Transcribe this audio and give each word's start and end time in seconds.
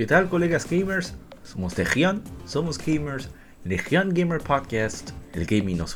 ¿Qué 0.00 0.06
tal 0.06 0.30
colegas 0.30 0.66
gamers? 0.66 1.12
Somos 1.42 1.76
Legion, 1.76 2.22
somos 2.46 2.78
gamers, 2.78 3.28
Legion 3.64 4.14
Gamer 4.14 4.40
Podcast, 4.40 5.10
el 5.34 5.44
gaming 5.44 5.76
nos. 5.76 5.94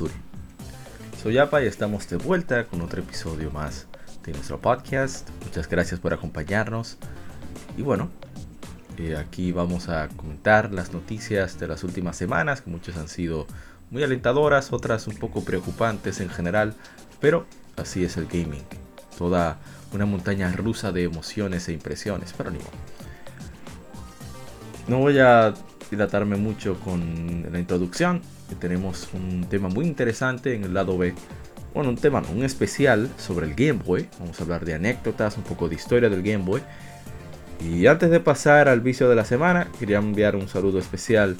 Soy 1.19 1.39
Apa 1.39 1.63
y 1.63 1.65
estamos 1.65 2.07
de 2.07 2.17
vuelta 2.17 2.65
con 2.67 2.81
otro 2.81 3.01
episodio 3.01 3.49
más 3.49 3.87
de 4.23 4.33
nuestro 4.33 4.61
podcast. 4.61 5.27
Muchas 5.43 5.67
gracias 5.67 5.99
por 5.99 6.13
acompañarnos. 6.13 6.99
Y 7.79 7.81
bueno, 7.81 8.11
eh, 8.99 9.15
aquí 9.15 9.51
vamos 9.51 9.89
a 9.89 10.07
comentar 10.09 10.71
las 10.71 10.93
noticias 10.93 11.59
de 11.59 11.67
las 11.67 11.83
últimas 11.83 12.15
semanas, 12.15 12.61
que 12.61 12.69
muchas 12.69 12.97
han 12.97 13.07
sido 13.07 13.47
muy 13.89 14.03
alentadoras, 14.03 14.71
otras 14.71 15.07
un 15.07 15.15
poco 15.15 15.43
preocupantes 15.43 16.19
en 16.19 16.29
general, 16.29 16.75
pero 17.19 17.47
así 17.75 18.05
es 18.05 18.17
el 18.17 18.27
gaming. 18.27 18.65
Toda 19.17 19.57
una 19.93 20.05
montaña 20.05 20.51
rusa 20.51 20.91
de 20.91 21.05
emociones 21.05 21.67
e 21.69 21.73
impresiones, 21.73 22.35
pero 22.37 22.51
ni 22.51 22.59
modo. 22.59 22.94
No 24.87 24.99
voy 24.99 25.17
a 25.19 25.53
dilatarme 25.89 26.35
mucho 26.35 26.79
con 26.79 27.47
la 27.51 27.59
introducción. 27.59 28.21
Tenemos 28.59 29.09
un 29.13 29.45
tema 29.49 29.67
muy 29.67 29.85
interesante 29.85 30.53
en 30.53 30.63
el 30.63 30.73
lado 30.73 30.97
B. 30.97 31.13
Bueno, 31.73 31.89
un 31.89 31.97
tema, 31.97 32.21
un 32.31 32.43
especial 32.43 33.09
sobre 33.17 33.47
el 33.47 33.55
Game 33.55 33.83
Boy. 33.83 34.07
Vamos 34.19 34.39
a 34.39 34.43
hablar 34.43 34.63
de 34.63 34.75
anécdotas, 34.75 35.37
un 35.37 35.43
poco 35.43 35.67
de 35.67 35.75
historia 35.75 36.09
del 36.09 36.21
Game 36.21 36.43
Boy. 36.43 36.61
Y 37.59 37.87
antes 37.87 38.11
de 38.11 38.19
pasar 38.19 38.69
al 38.69 38.81
vicio 38.81 39.09
de 39.09 39.15
la 39.15 39.25
semana, 39.25 39.67
quería 39.79 39.97
enviar 39.97 40.35
un 40.35 40.47
saludo 40.47 40.77
especial 40.77 41.35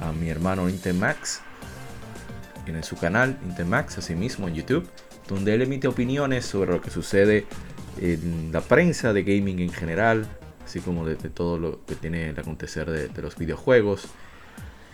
a 0.00 0.12
mi 0.12 0.28
hermano 0.28 0.68
Intemax 0.68 1.40
en 2.66 2.82
su 2.82 2.96
canal 2.96 3.36
Intemax, 3.44 3.98
así 3.98 4.14
mismo 4.14 4.48
en 4.48 4.54
YouTube, 4.54 4.88
donde 5.28 5.54
él 5.54 5.62
emite 5.62 5.88
opiniones 5.88 6.46
sobre 6.46 6.72
lo 6.72 6.80
que 6.80 6.90
sucede 6.90 7.46
en 8.00 8.50
la 8.52 8.60
prensa 8.60 9.12
de 9.12 9.22
gaming 9.22 9.60
en 9.60 9.72
general, 9.72 10.26
así 10.64 10.80
como 10.80 11.06
de, 11.06 11.16
todo 11.16 11.58
lo 11.58 11.84
que 11.84 11.94
tiene 11.94 12.30
el 12.30 12.38
acontecer 12.38 12.90
de, 12.90 13.22
los 13.22 13.36
videojuegos. 13.36 14.08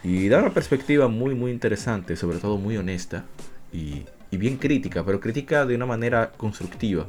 Y 0.02 0.28
da 0.28 0.38
una 0.38 0.52
perspectiva 0.52 1.08
muy, 1.08 1.34
muy 1.34 1.50
interesante, 1.50 2.16
sobre 2.16 2.38
todo 2.38 2.56
muy 2.56 2.76
honesta 2.76 3.24
y, 3.72 4.06
bien 4.30 4.56
crítica, 4.56 5.04
pero 5.04 5.20
crítica 5.20 5.66
de 5.66 5.74
una 5.74 5.86
manera 5.86 6.32
constructiva. 6.32 7.06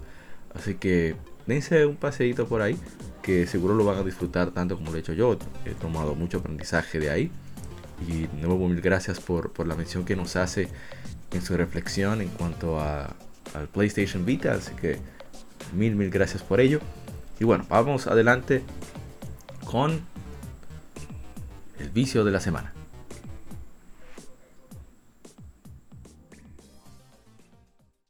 Así 0.53 0.75
que 0.75 1.15
dense 1.47 1.85
un 1.85 1.95
paseíto 1.95 2.47
por 2.47 2.61
ahí, 2.61 2.77
que 3.21 3.47
seguro 3.47 3.75
lo 3.75 3.85
van 3.85 3.99
a 3.99 4.03
disfrutar 4.03 4.51
tanto 4.51 4.75
como 4.75 4.91
lo 4.91 4.97
he 4.97 4.99
hecho 4.99 5.13
yo. 5.13 5.37
He 5.65 5.71
tomado 5.71 6.15
mucho 6.15 6.39
aprendizaje 6.39 6.99
de 6.99 7.09
ahí. 7.09 7.31
Y 8.07 8.21
de 8.21 8.41
nuevo, 8.41 8.67
mil 8.67 8.81
gracias 8.81 9.19
por, 9.19 9.51
por 9.51 9.67
la 9.67 9.75
mención 9.75 10.03
que 10.03 10.15
nos 10.15 10.35
hace 10.35 10.67
en 11.31 11.41
su 11.41 11.55
reflexión 11.55 12.19
en 12.21 12.29
cuanto 12.29 12.79
a, 12.79 13.15
al 13.53 13.67
PlayStation 13.71 14.25
Vita. 14.25 14.53
Así 14.53 14.73
que 14.73 14.97
mil, 15.73 15.95
mil 15.95 16.09
gracias 16.09 16.43
por 16.43 16.59
ello. 16.59 16.79
Y 17.41 17.43
bueno, 17.43 17.65
vamos 17.69 18.05
adelante 18.05 18.61
con 19.65 19.99
el 21.79 21.89
vicio 21.89 22.23
de 22.23 22.29
la 22.29 22.39
semana. 22.39 22.71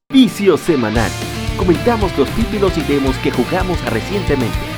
Vicio 0.09 0.57
semanal. 0.57 1.09
Comentamos 1.57 2.11
los 2.17 2.29
títulos 2.31 2.78
y 2.78 2.81
demos 2.81 3.16
que 3.19 3.31
jugamos 3.31 3.81
recientemente. 3.85 4.70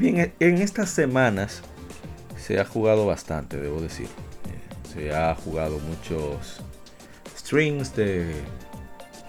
Bien, 0.00 0.32
en 0.40 0.58
estas 0.58 0.90
semanas 0.90 1.62
se 2.36 2.58
ha 2.58 2.64
jugado 2.64 3.06
bastante, 3.06 3.58
debo 3.58 3.80
decir. 3.80 4.06
Eh, 4.06 4.88
se 4.92 5.14
ha 5.14 5.34
jugado 5.34 5.78
muchos 5.78 6.62
streams 7.36 7.94
de 7.94 8.32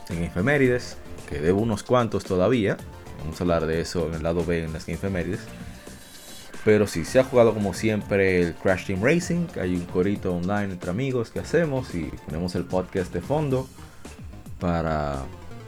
en 0.10 0.24
efemérides, 0.24 0.98
que 1.30 1.40
debo 1.40 1.62
unos 1.62 1.84
cuantos 1.84 2.24
todavía. 2.24 2.78
Vamos 3.20 3.40
a 3.40 3.44
hablar 3.44 3.66
de 3.66 3.82
eso 3.82 4.08
en 4.08 4.16
el 4.16 4.24
lado 4.24 4.46
B 4.46 4.64
en 4.64 4.74
las 4.74 4.88
efemérides. 4.90 5.42
Pero 6.64 6.86
sí, 6.88 7.06
se 7.06 7.20
ha 7.20 7.24
jugado 7.24 7.54
como 7.54 7.74
siempre 7.74 8.42
el 8.42 8.54
Crash 8.54 8.86
Team 8.88 9.04
Racing. 9.04 9.48
Hay 9.60 9.74
un 9.76 9.86
corito 9.86 10.36
online 10.36 10.74
entre 10.74 10.92
amigos 10.92 11.32
que 11.32 11.40
hacemos 11.40 11.96
y 11.96 12.04
ponemos 12.26 12.56
el 12.56 12.66
podcast 12.66 13.12
de 13.14 13.22
fondo 13.22 13.68
para 14.60 15.24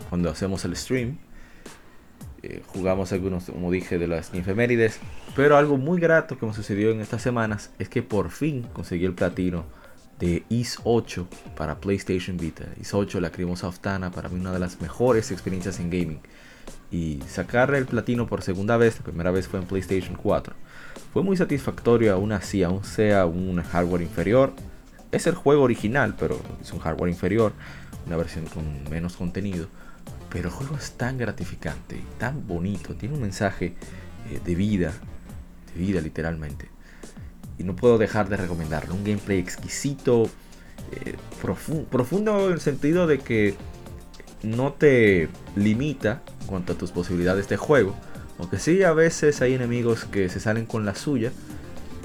cuando 0.10 0.30
hacemos 0.30 0.66
el 0.66 0.76
stream. 0.76 1.18
Eh, 2.46 2.62
jugamos 2.68 3.14
algunos, 3.14 3.46
como 3.46 3.72
dije, 3.72 3.98
de 3.98 4.06
las 4.06 4.34
infemérides. 4.36 5.00
Pero 5.34 5.56
algo 5.56 5.78
muy 5.78 6.02
grato 6.02 6.38
que 6.38 6.46
me 6.46 6.54
sucedió 6.54 6.92
en 6.92 7.00
estas 7.00 7.22
semanas 7.22 7.72
es 7.80 7.88
que 7.88 8.04
por 8.04 8.32
fin 8.32 8.68
conseguí 8.74 9.06
el 9.06 9.14
platino 9.14 9.64
de 10.20 10.44
Is 10.50 10.78
8 10.84 11.26
para 11.56 11.80
PlayStation 11.80 12.36
Vita. 12.36 12.66
Is 12.82 12.94
8, 12.94 13.22
la 13.22 13.32
Crimosa 13.32 13.72
Tana, 13.80 14.12
para 14.12 14.28
mí 14.28 14.42
una 14.42 14.52
de 14.52 14.60
las 14.60 14.82
mejores 14.82 15.32
experiencias 15.32 15.80
en 15.80 15.90
gaming. 15.90 16.20
Y 16.92 17.22
sacar 17.30 17.74
el 17.76 17.86
platino 17.86 18.28
por 18.28 18.42
segunda 18.42 18.76
vez, 18.76 18.98
la 18.98 19.06
primera 19.06 19.32
vez 19.32 19.48
fue 19.48 19.62
en 19.62 19.66
PlayStation 19.66 20.16
4. 20.16 20.54
Fue 21.14 21.24
muy 21.24 21.38
satisfactorio 21.38 22.14
aún 22.14 22.34
así, 22.34 22.62
aún 22.62 22.84
sea 22.84 23.26
un 23.26 23.64
hardware 23.64 24.02
inferior. 24.02 24.52
Es 25.14 25.28
el 25.28 25.36
juego 25.36 25.64
original, 25.64 26.14
pero 26.20 26.38
es 26.62 26.74
un 26.74 26.80
hardware 26.80 27.10
inferior, 27.10 27.54
una 28.06 28.18
versión 28.18 28.46
con 28.48 28.84
menos 28.90 29.16
contenido 29.16 29.68
pero 30.34 30.50
el 30.50 30.56
juego 30.56 30.76
es 30.76 30.94
tan 30.94 31.20
gratificante, 31.20 32.02
tan 32.18 32.48
bonito, 32.48 32.96
tiene 32.96 33.14
un 33.14 33.22
mensaje 33.22 33.76
eh, 34.32 34.42
de 34.44 34.56
vida, 34.56 34.92
de 35.74 35.80
vida 35.80 36.02
literalmente. 36.02 36.70
Y 37.60 37.64
no 37.64 37.76
puedo 37.76 38.00
dejar 38.00 38.30
de 38.30 38.38
recomendarlo. 38.38 38.96
Un 38.96 39.04
gameplay 39.04 39.38
exquisito, 39.38 40.28
eh, 40.92 41.16
profundo 41.40 42.48
en 42.48 42.54
el 42.54 42.62
sentido 42.62 43.06
de 43.06 43.20
que 43.20 43.54
no 44.42 44.74
te 44.74 45.30
limita 45.56 46.24
en 46.42 46.48
cuanto 46.48 46.74
a 46.74 46.78
tus 46.80 46.90
posibilidades 46.90 47.48
de 47.48 47.58
juego. 47.58 47.96
Aunque 48.40 48.58
sí, 48.58 48.82
a 48.82 48.92
veces 48.92 49.40
hay 49.44 49.54
enemigos 49.54 50.06
que 50.06 50.30
se 50.30 50.40
salen 50.40 50.66
con 50.66 50.84
la 50.84 50.96
suya. 50.96 51.32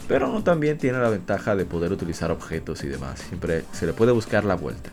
Pero 0.06 0.43
también 0.43 0.77
tiene 0.77 0.99
la 0.99 1.09
ventaja 1.09 1.56
de 1.56 1.65
poder 1.65 1.93
utilizar 1.93 2.31
objetos 2.31 2.84
y 2.84 2.88
demás. 2.88 3.21
Siempre 3.21 3.65
se 3.72 3.87
le 3.87 3.94
puede 3.94 4.12
buscar 4.12 4.44
la 4.44 4.55
vuelta. 4.55 4.91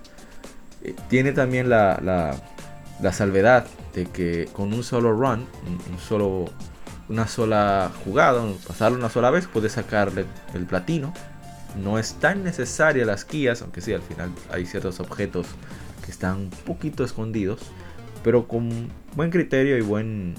Eh, 0.84 0.95
tiene 1.09 1.34
también 1.34 1.69
la 1.69 2.41
salvedad 3.11 3.67
de 3.94 4.06
que 4.06 4.50
con 4.53 4.73
un 4.73 4.83
solo 4.83 5.11
run, 5.13 5.45
un, 5.91 6.00
solo, 6.00 6.45
una 7.09 7.28
sola 7.28 7.91
jugada, 8.03 8.44
pasarlo 8.67 8.97
una 8.97 9.09
sola 9.09 9.29
vez, 9.29 9.47
puedes 9.47 9.73
sacarle 9.73 10.25
el 10.53 10.66
platino. 10.66 11.13
No 11.81 12.00
es 12.00 12.13
tan 12.16 12.44
necesaria 12.44 13.06
las 13.06 13.28
guías, 13.28 13.61
aunque 13.61 13.81
sí, 13.81 13.94
al 13.94 14.01
final 14.01 14.31
hay 14.51 14.66
ciertos 14.66 15.00
objetos 15.00 15.47
que 16.03 16.11
están 16.11 16.38
un 16.38 16.50
poquito 16.50 17.03
escondidos, 17.03 17.59
pero 18.23 18.47
con 18.47 18.89
buen 19.15 19.30
criterio 19.30 19.77
y 19.77 19.81
buen, 19.81 20.36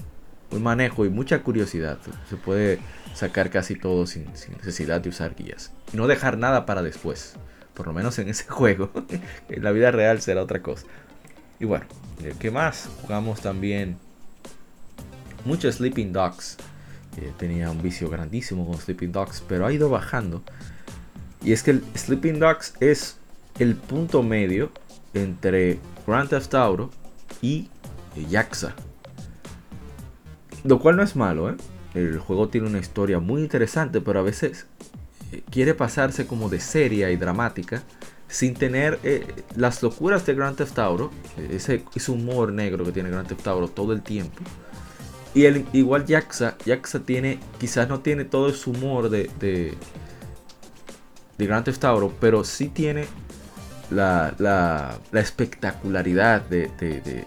buen 0.49 0.63
manejo 0.63 1.05
y 1.05 1.09
mucha 1.09 1.43
curiosidad. 1.43 1.99
Se 2.29 2.37
puede 2.37 2.79
sacar 3.13 3.49
casi 3.49 3.75
todo 3.75 4.07
sin, 4.07 4.35
sin, 4.35 4.55
necesidad 4.57 5.01
de 5.01 5.09
usar 5.09 5.35
guías. 5.35 5.71
Y 5.93 5.97
no 5.97 6.07
dejar 6.07 6.37
nada 6.37 6.65
para 6.65 6.81
después. 6.81 7.35
Por 7.73 7.85
lo 7.85 7.93
menos 7.93 8.17
en 8.17 8.29
ese 8.29 8.45
juego. 8.47 8.91
en 9.49 9.63
la 9.63 9.71
vida 9.71 9.91
real 9.91 10.21
será 10.21 10.41
otra 10.41 10.61
cosa. 10.61 10.87
Y 11.59 11.65
bueno, 11.65 11.85
¿qué 12.39 12.51
más? 12.51 12.89
Jugamos 13.01 13.41
también 13.41 13.97
mucho 15.45 15.71
Sleeping 15.71 16.13
Dogs. 16.13 16.57
tenía 17.37 17.71
un 17.71 17.81
vicio 17.81 18.09
grandísimo 18.09 18.67
con 18.67 18.77
Sleeping 18.77 19.11
Dogs, 19.11 19.43
pero 19.47 19.65
ha 19.65 19.71
ido 19.71 19.89
bajando. 19.89 20.43
Y 21.43 21.53
es 21.53 21.63
que 21.63 21.71
el 21.71 21.83
Sleeping 21.95 22.39
Dogs 22.39 22.73
es 22.79 23.17
el 23.59 23.75
punto 23.75 24.21
medio 24.23 24.71
entre 25.13 25.79
Grand 26.05 26.29
Theft 26.29 26.53
Auto 26.53 26.91
y 27.41 27.69
Yaxa. 28.29 28.75
Lo 30.63 30.79
cual 30.79 30.97
no 30.97 31.03
es 31.03 31.15
malo, 31.15 31.49
¿eh? 31.49 31.55
El 31.93 32.19
juego 32.19 32.49
tiene 32.49 32.67
una 32.67 32.79
historia 32.79 33.19
muy 33.19 33.41
interesante, 33.41 34.01
pero 34.01 34.19
a 34.19 34.23
veces 34.23 34.67
eh, 35.31 35.41
quiere 35.49 35.73
pasarse 35.73 36.27
como 36.27 36.49
de 36.49 36.59
seria 36.59 37.09
y 37.09 37.17
dramática 37.17 37.83
sin 38.27 38.53
tener 38.53 38.99
eh, 39.03 39.25
las 39.55 39.81
locuras 39.81 40.25
de 40.25 40.35
Grand 40.35 40.57
Theft 40.57 40.77
Auto, 40.79 41.11
ese, 41.49 41.83
ese, 41.95 42.11
humor 42.11 42.51
negro 42.51 42.83
que 42.83 42.91
tiene 42.91 43.09
Grand 43.09 43.27
Theft 43.27 43.47
Auto 43.47 43.67
todo 43.69 43.93
el 43.93 44.01
tiempo. 44.01 44.41
Y 45.33 45.45
el, 45.45 45.65
igual 45.73 46.05
Jaxa, 46.07 46.57
Jaxa 46.65 46.99
tiene, 46.99 47.39
quizás 47.59 47.87
no 47.87 47.99
tiene 47.99 48.25
todo 48.25 48.49
ese 48.49 48.69
humor 48.69 49.09
de, 49.09 49.29
de, 49.39 49.77
Grand 51.37 51.63
Theft 51.63 51.83
Auto, 51.85 52.13
pero 52.19 52.43
sí 52.43 52.67
tiene 52.67 53.05
la, 53.91 54.33
la, 54.39 54.99
la 55.11 55.19
espectacularidad 55.19 56.41
de, 56.41 56.69
de, 56.79 57.23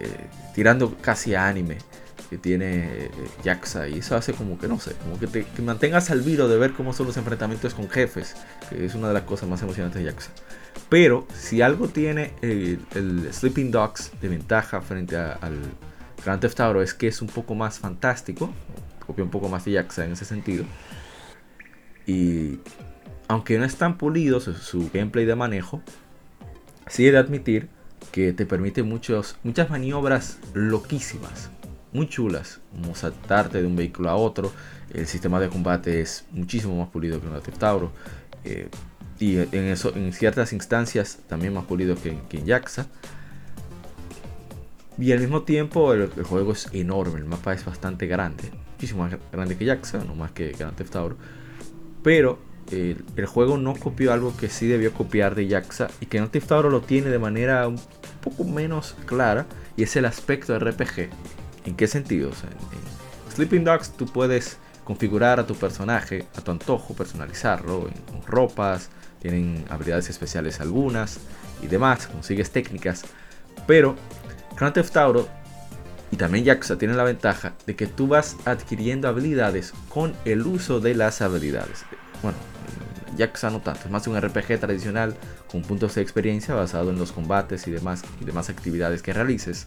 tirando 0.55 0.97
casi 1.01 1.35
a 1.35 1.47
anime 1.47 1.79
que 2.31 2.39
tiene 2.39 3.11
Jaxa 3.45 3.89
y 3.89 3.99
eso 3.99 4.15
hace 4.15 4.33
como 4.33 4.57
que 4.57 4.69
no 4.69 4.79
sé, 4.79 4.95
como 4.95 5.19
que 5.19 5.27
te 5.27 5.63
mantengas 5.63 6.11
al 6.11 6.21
vilo 6.21 6.49
de 6.49 6.57
ver 6.57 6.73
cómo 6.73 6.93
son 6.93 7.09
los 7.09 7.17
enfrentamientos 7.17 7.75
con 7.75 7.91
jefes, 7.91 8.37
que 8.71 8.85
es 8.87 8.95
una 8.95 9.09
de 9.09 9.15
las 9.15 9.25
cosas 9.25 9.49
más 9.49 9.61
emocionantes 9.63 10.03
de 10.03 10.11
Jaxa. 10.11 10.31
Pero 10.89 11.27
si 11.35 11.61
algo 11.61 11.89
tiene 11.89 12.33
el, 12.41 12.79
el 12.95 13.33
Sleeping 13.33 13.73
Dogs 13.73 14.13
de 14.23 14.29
ventaja 14.29 14.81
frente 14.81 15.17
al 15.17 15.59
Grand 16.25 16.41
Theft 16.41 16.61
Auto 16.61 16.83
es 16.83 16.95
que 16.95 17.09
es 17.09 17.21
un 17.21 17.29
poco 17.29 17.57
más 17.57 17.81
fantástico, 17.81 18.53
copia 19.05 19.25
un 19.25 19.31
poco 19.31 19.49
más 19.49 19.65
de 19.65 19.75
Jaxa 19.75 20.05
en 20.05 20.13
ese 20.13 20.25
sentido. 20.25 20.65
Y 22.07 22.61
aunque 23.29 23.59
no 23.59 23.65
es 23.65 23.77
tan 23.77 23.99
pulido 23.99 24.41
su, 24.41 24.91
gameplay 24.93 25.25
de 25.25 25.35
manejo, 25.35 25.83
sí 26.87 27.07
he 27.07 27.13
de 27.13 27.19
admitir 27.19 27.69
que 28.13 28.33
te 28.33 28.47
permite 28.47 28.83
muchas 28.83 29.37
maniobras 29.69 30.39
loquísimas, 30.55 31.51
muy 31.93 32.09
chulas, 32.09 32.61
como 32.71 32.95
saltarte 32.95 33.61
de 33.61 33.67
un 33.67 33.77
vehículo 33.77 34.11
a 34.11 34.17
otro. 34.17 34.53
El 34.93 35.07
sistema 35.07 35.41
de 35.41 35.49
combate 35.49 36.01
es 36.01 36.25
muchísimo 36.33 36.77
más 36.77 36.89
pulido 36.89 37.21
que 37.21 37.27
en 37.27 37.41
Theft 37.41 37.63
Auto. 37.63 37.93
Eh, 38.45 38.69
y 39.19 39.37
en, 39.37 39.65
eso, 39.65 39.95
en 39.95 40.13
ciertas 40.13 40.53
instancias 40.53 41.19
también 41.29 41.53
más 41.53 41.65
pulido 41.65 41.95
que, 41.95 42.17
en 42.31 42.47
Jaxa. 42.47 42.87
Y 44.99 45.13
al 45.13 45.21
mismo 45.21 45.43
tiempo 45.43 45.93
el, 45.93 46.09
juego 46.25 46.53
es 46.53 46.69
enorme, 46.73 47.19
el 47.19 47.25
mapa 47.25 47.53
es 47.53 47.65
bastante 47.65 48.07
grande, 48.07 48.51
muchísimo 48.73 49.03
más 49.03 49.15
grande 49.33 49.57
que 49.57 49.67
Jaxa, 49.67 50.05
no 50.05 50.15
más 50.15 50.33
que 50.33 50.53
Grand 50.53 50.75
Theft 50.75 50.97
Auto. 50.97 51.17
Pero 52.03 52.39
el, 52.71 53.27
juego 53.27 53.59
no 53.59 53.75
copió 53.75 54.13
algo 54.13 54.37
que 54.37 54.49
sí 54.49 54.67
debió 54.67 54.93
copiar 54.93 55.35
de 55.35 55.49
Jaxa 55.49 55.89
y 56.01 56.07
que 56.07 56.19
Grand 56.19 56.31
Theft 56.31 56.53
Auto 56.53 56.71
lo 56.71 56.81
tiene 56.81 57.11
de 57.11 57.19
manera 57.19 57.69
un 57.69 57.81
poco 58.23 58.45
menos 58.45 58.97
clara 59.07 59.47
y 59.77 59.83
es 59.83 59.97
el 59.97 60.05
aspecto 60.05 60.59
RPG. 60.59 61.11
¿En 61.65 61.77
qué 61.77 61.87
sentido? 61.87 62.31
O 62.31 62.35
sea, 62.35 62.51
en, 62.51 63.35
Sleeping 63.35 63.65
Dogs 63.65 63.91
tú 63.93 64.07
puedes 64.07 64.59
configurar 64.85 65.39
a 65.39 65.47
tu 65.47 65.55
personaje 65.55 66.27
a 66.37 66.41
tu 66.41 66.51
antojo, 66.51 66.95
personalizarlo 66.95 67.89
con 68.09 68.23
ropas, 68.27 68.91
tienen 69.21 69.65
habilidades 69.69 70.11
especiales 70.11 70.61
algunas 70.61 71.21
y 71.63 71.69
demás, 71.69 72.07
consigues 72.07 72.51
técnicas, 72.51 73.03
pero 73.67 73.95
Grand 74.57 74.75
Theft 74.75 74.97
Auto 74.97 75.29
y 76.11 76.17
también 76.17 76.45
Jaxa 76.45 76.77
tienen 76.77 76.97
la 76.97 77.05
ventaja 77.05 77.55
de 77.67 77.77
que 77.77 77.87
tú 77.87 78.09
vas 78.09 78.37
adquiriendo 78.45 79.09
habilidades 79.09 79.73
con 79.89 80.13
el 80.25 80.45
uso 80.47 80.81
de 80.81 80.95
las 80.95 81.23
habilidades. 81.23 81.85
Bueno, 82.23 82.37
Jaxa 83.17 83.51
no 83.51 83.61
tanto, 83.61 83.83
es 83.85 83.91
más 83.91 84.07
un 84.09 84.21
RPG 84.21 84.59
tradicional 84.59 85.15
con 85.51 85.63
puntos 85.63 85.95
de 85.95 86.03
experiencia 86.03 86.55
basado 86.55 86.91
en 86.91 86.99
los 86.99 87.13
combates 87.13 87.67
y 87.69 87.71
demás, 87.71 88.03
y 88.21 88.25
demás 88.25 88.51
actividades 88.51 89.03
que 89.03 89.13
realices. 89.13 89.67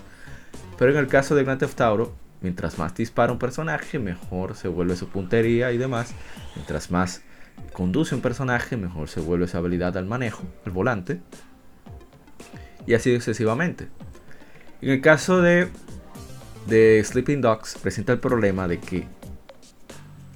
Pero 0.78 0.92
en 0.92 0.98
el 0.98 1.08
caso 1.08 1.36
de 1.36 1.44
Grand 1.44 1.60
Theft 1.60 1.82
Auto, 1.82 2.14
mientras 2.42 2.78
más 2.78 2.94
dispara 2.96 3.32
un 3.32 3.40
personaje, 3.40 4.00
mejor 4.00 4.56
se 4.56 4.68
vuelve 4.68 4.96
su 4.96 5.08
puntería 5.08 5.72
y 5.72 5.78
demás. 5.78 6.14
Mientras 6.56 6.92
más 6.92 7.22
conduce 7.72 8.16
un 8.16 8.22
personaje, 8.22 8.76
mejor 8.76 9.08
se 9.08 9.20
vuelve 9.20 9.46
esa 9.46 9.60
habilidad 9.60 9.96
al 9.98 10.06
manejo, 10.06 10.44
el 10.66 10.72
volante. 10.72 11.22
Y 12.86 12.96
así 12.96 13.16
sucesivamente. 13.16 13.88
En 14.82 14.90
el 14.90 15.02
caso 15.02 15.42
de 15.42 15.70
Sleeping 17.04 17.40
Dogs, 17.40 17.78
presenta 17.82 18.12
el 18.12 18.20
problema 18.20 18.68
de 18.68 18.80
que 18.80 19.08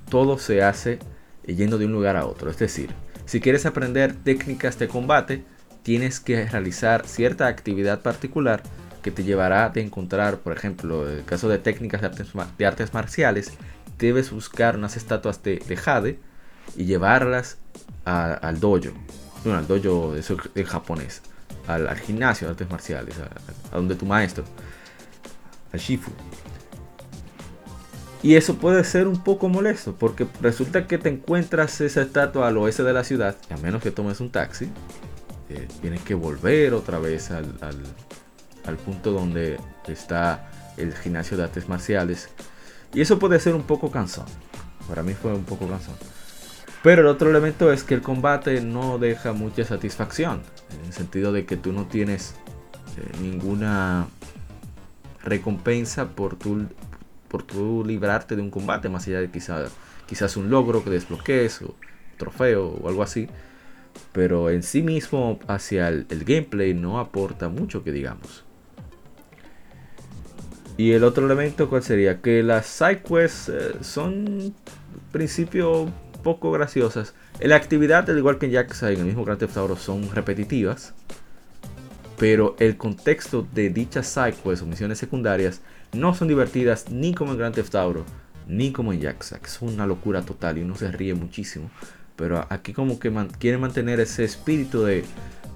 todo 0.09 0.37
se 0.37 0.63
hace 0.63 0.99
yendo 1.45 1.77
de 1.77 1.85
un 1.85 1.91
lugar 1.91 2.15
a 2.15 2.25
otro. 2.25 2.49
Es 2.49 2.57
decir, 2.57 2.91
si 3.25 3.41
quieres 3.41 3.65
aprender 3.65 4.13
técnicas 4.13 4.79
de 4.79 4.87
combate, 4.87 5.43
tienes 5.83 6.21
que 6.21 6.45
realizar 6.45 7.05
cierta 7.05 7.47
actividad 7.47 8.01
particular 8.01 8.63
que 9.07 9.11
te 9.11 9.23
llevará 9.23 9.71
a 9.73 9.79
encontrar, 9.79 10.39
por 10.39 10.51
ejemplo, 10.51 11.09
en 11.09 11.19
el 11.19 11.23
caso 11.23 11.47
de 11.47 11.59
técnicas 11.59 12.01
de 12.01 12.65
artes, 12.65 12.93
marciales, 12.93 13.53
debes 13.97 14.31
buscar 14.31 14.75
unas 14.75 14.97
estatuas 14.97 15.41
de, 15.43 15.63
de 15.65 15.77
Jade 15.77 16.19
y 16.75 16.83
llevarlas 16.83 17.57
al 18.03 18.59
dojo, 18.59 18.91
bueno, 19.45 19.59
al 19.59 19.65
dojo 19.65 20.13
de 20.13 20.65
japonés, 20.65 21.21
al, 21.67 21.97
gimnasio 21.99 22.47
de 22.47 22.51
artes 22.51 22.69
marciales, 22.69 23.15
a, 23.17 23.73
a, 23.73 23.77
donde 23.77 23.95
tu 23.95 24.05
maestro, 24.05 24.43
al 25.71 25.79
Shifu. 25.79 26.11
Y 28.21 28.35
eso 28.35 28.55
puede 28.55 28.83
ser 28.83 29.07
un 29.07 29.23
poco 29.23 29.47
molesto, 29.47 29.95
porque 29.95 30.27
resulta 30.41 30.85
que 30.85 30.97
te 30.97 31.07
encuentras 31.07 31.79
esa 31.79 32.01
estatua 32.01 32.49
al 32.49 32.57
oeste 32.57 32.83
de 32.83 32.91
la 32.91 33.05
ciudad, 33.05 33.37
a 33.49 33.55
menos 33.55 33.81
que 33.81 33.91
tomes 33.91 34.19
un 34.19 34.31
taxi, 34.31 34.69
eh, 35.49 35.65
tienes 35.79 36.01
que 36.01 36.13
volver 36.13 36.73
otra 36.73 36.99
vez 36.99 37.31
al, 37.31 37.45
al 38.67 38.77
punto 38.77 39.11
donde 39.11 39.57
está 39.87 40.49
el 40.77 40.93
gimnasio 40.93 41.37
de 41.37 41.43
artes 41.43 41.67
marciales. 41.67 42.29
Y 42.93 43.01
eso 43.01 43.19
puede 43.19 43.39
ser 43.39 43.55
un 43.55 43.63
poco 43.63 43.91
cansón. 43.91 44.25
Para 44.87 45.03
mí 45.03 45.13
fue 45.13 45.33
un 45.33 45.43
poco 45.43 45.67
cansón. 45.67 45.95
Pero 46.83 47.01
el 47.01 47.07
otro 47.07 47.29
elemento 47.29 47.71
es 47.73 47.83
que 47.83 47.95
el 47.95 48.01
combate 48.01 48.61
no 48.61 48.97
deja 48.97 49.33
mucha 49.33 49.65
satisfacción. 49.65 50.41
En 50.79 50.85
el 50.85 50.93
sentido 50.93 51.33
de 51.33 51.45
que 51.45 51.57
tú 51.57 51.73
no 51.73 51.87
tienes 51.87 52.35
eh, 52.97 53.17
ninguna 53.21 54.07
recompensa 55.23 56.09
por 56.09 56.37
tu, 56.37 56.65
por 57.27 57.43
tu 57.43 57.83
librarte 57.83 58.35
de 58.35 58.41
un 58.41 58.51
combate. 58.51 58.89
Más 58.89 59.07
allá 59.07 59.19
de 59.19 59.29
quizá, 59.29 59.65
quizás 60.05 60.37
un 60.37 60.49
logro 60.49 60.83
que 60.83 60.89
desbloquees 60.89 61.61
o 61.63 61.75
trofeo 62.17 62.67
o 62.67 62.87
algo 62.87 63.03
así. 63.03 63.27
Pero 64.13 64.49
en 64.49 64.63
sí 64.63 64.83
mismo 64.83 65.39
hacia 65.47 65.89
el, 65.89 66.05
el 66.09 66.23
gameplay 66.23 66.73
no 66.73 66.99
aporta 66.99 67.49
mucho 67.49 67.83
que 67.83 67.91
digamos. 67.91 68.46
Y 70.77 70.91
el 70.91 71.03
otro 71.03 71.25
elemento, 71.25 71.69
¿cuál 71.69 71.81
sería? 71.81 72.21
Que 72.21 72.43
las 72.43 72.67
sidequests 72.67 73.49
eh, 73.49 73.75
son, 73.81 74.53
principio, 75.11 75.91
poco 76.23 76.51
graciosas. 76.51 77.15
En 77.39 77.49
la 77.49 77.55
actividad, 77.55 78.07
al 78.07 78.17
igual 78.19 78.37
que 78.37 78.45
en 78.45 78.51
y 78.51 78.55
en 78.55 78.99
el 78.99 79.05
mismo 79.05 79.25
Grand 79.25 79.39
Theft 79.39 79.57
Auto, 79.57 79.75
son 79.75 80.13
repetitivas. 80.13 80.93
Pero 82.19 82.55
el 82.59 82.77
contexto 82.77 83.47
de 83.53 83.71
dichas 83.71 84.05
sidequests 84.05 84.61
o 84.61 84.67
misiones 84.67 84.99
secundarias 84.99 85.61
no 85.93 86.13
son 86.13 86.27
divertidas 86.27 86.91
ni 86.91 87.15
como 87.15 87.31
en 87.31 87.39
Grand 87.39 87.55
Theft 87.55 87.73
Auto, 87.73 88.05
ni 88.47 88.71
como 88.71 88.93
en. 88.93 88.99
Que 88.99 89.07
es 89.09 89.61
una 89.61 89.87
locura 89.87 90.21
total 90.21 90.59
y 90.59 90.61
uno 90.61 90.75
se 90.75 90.91
ríe 90.91 91.15
muchísimo. 91.15 91.71
Pero 92.15 92.45
aquí 92.49 92.73
como 92.73 92.99
que 92.99 93.09
man 93.09 93.29
quieren 93.39 93.61
mantener 93.61 93.99
ese 93.99 94.23
espíritu 94.23 94.83
de, 94.83 95.03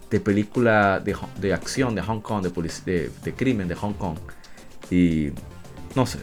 de 0.09 0.19
película 0.19 0.99
de, 0.99 1.15
de, 1.39 1.53
acción 1.53 1.93
de 1.93 2.01
Hong 2.01 2.21
Kong, 2.21 2.43
de, 2.43 2.71
de, 2.85 3.11
de 3.23 3.33
crimen 3.33 3.67
de 3.67 3.75
Hong 3.75 3.93
Kong 3.93 4.17
y 4.91 5.31
no 5.95 6.05
sé, 6.05 6.19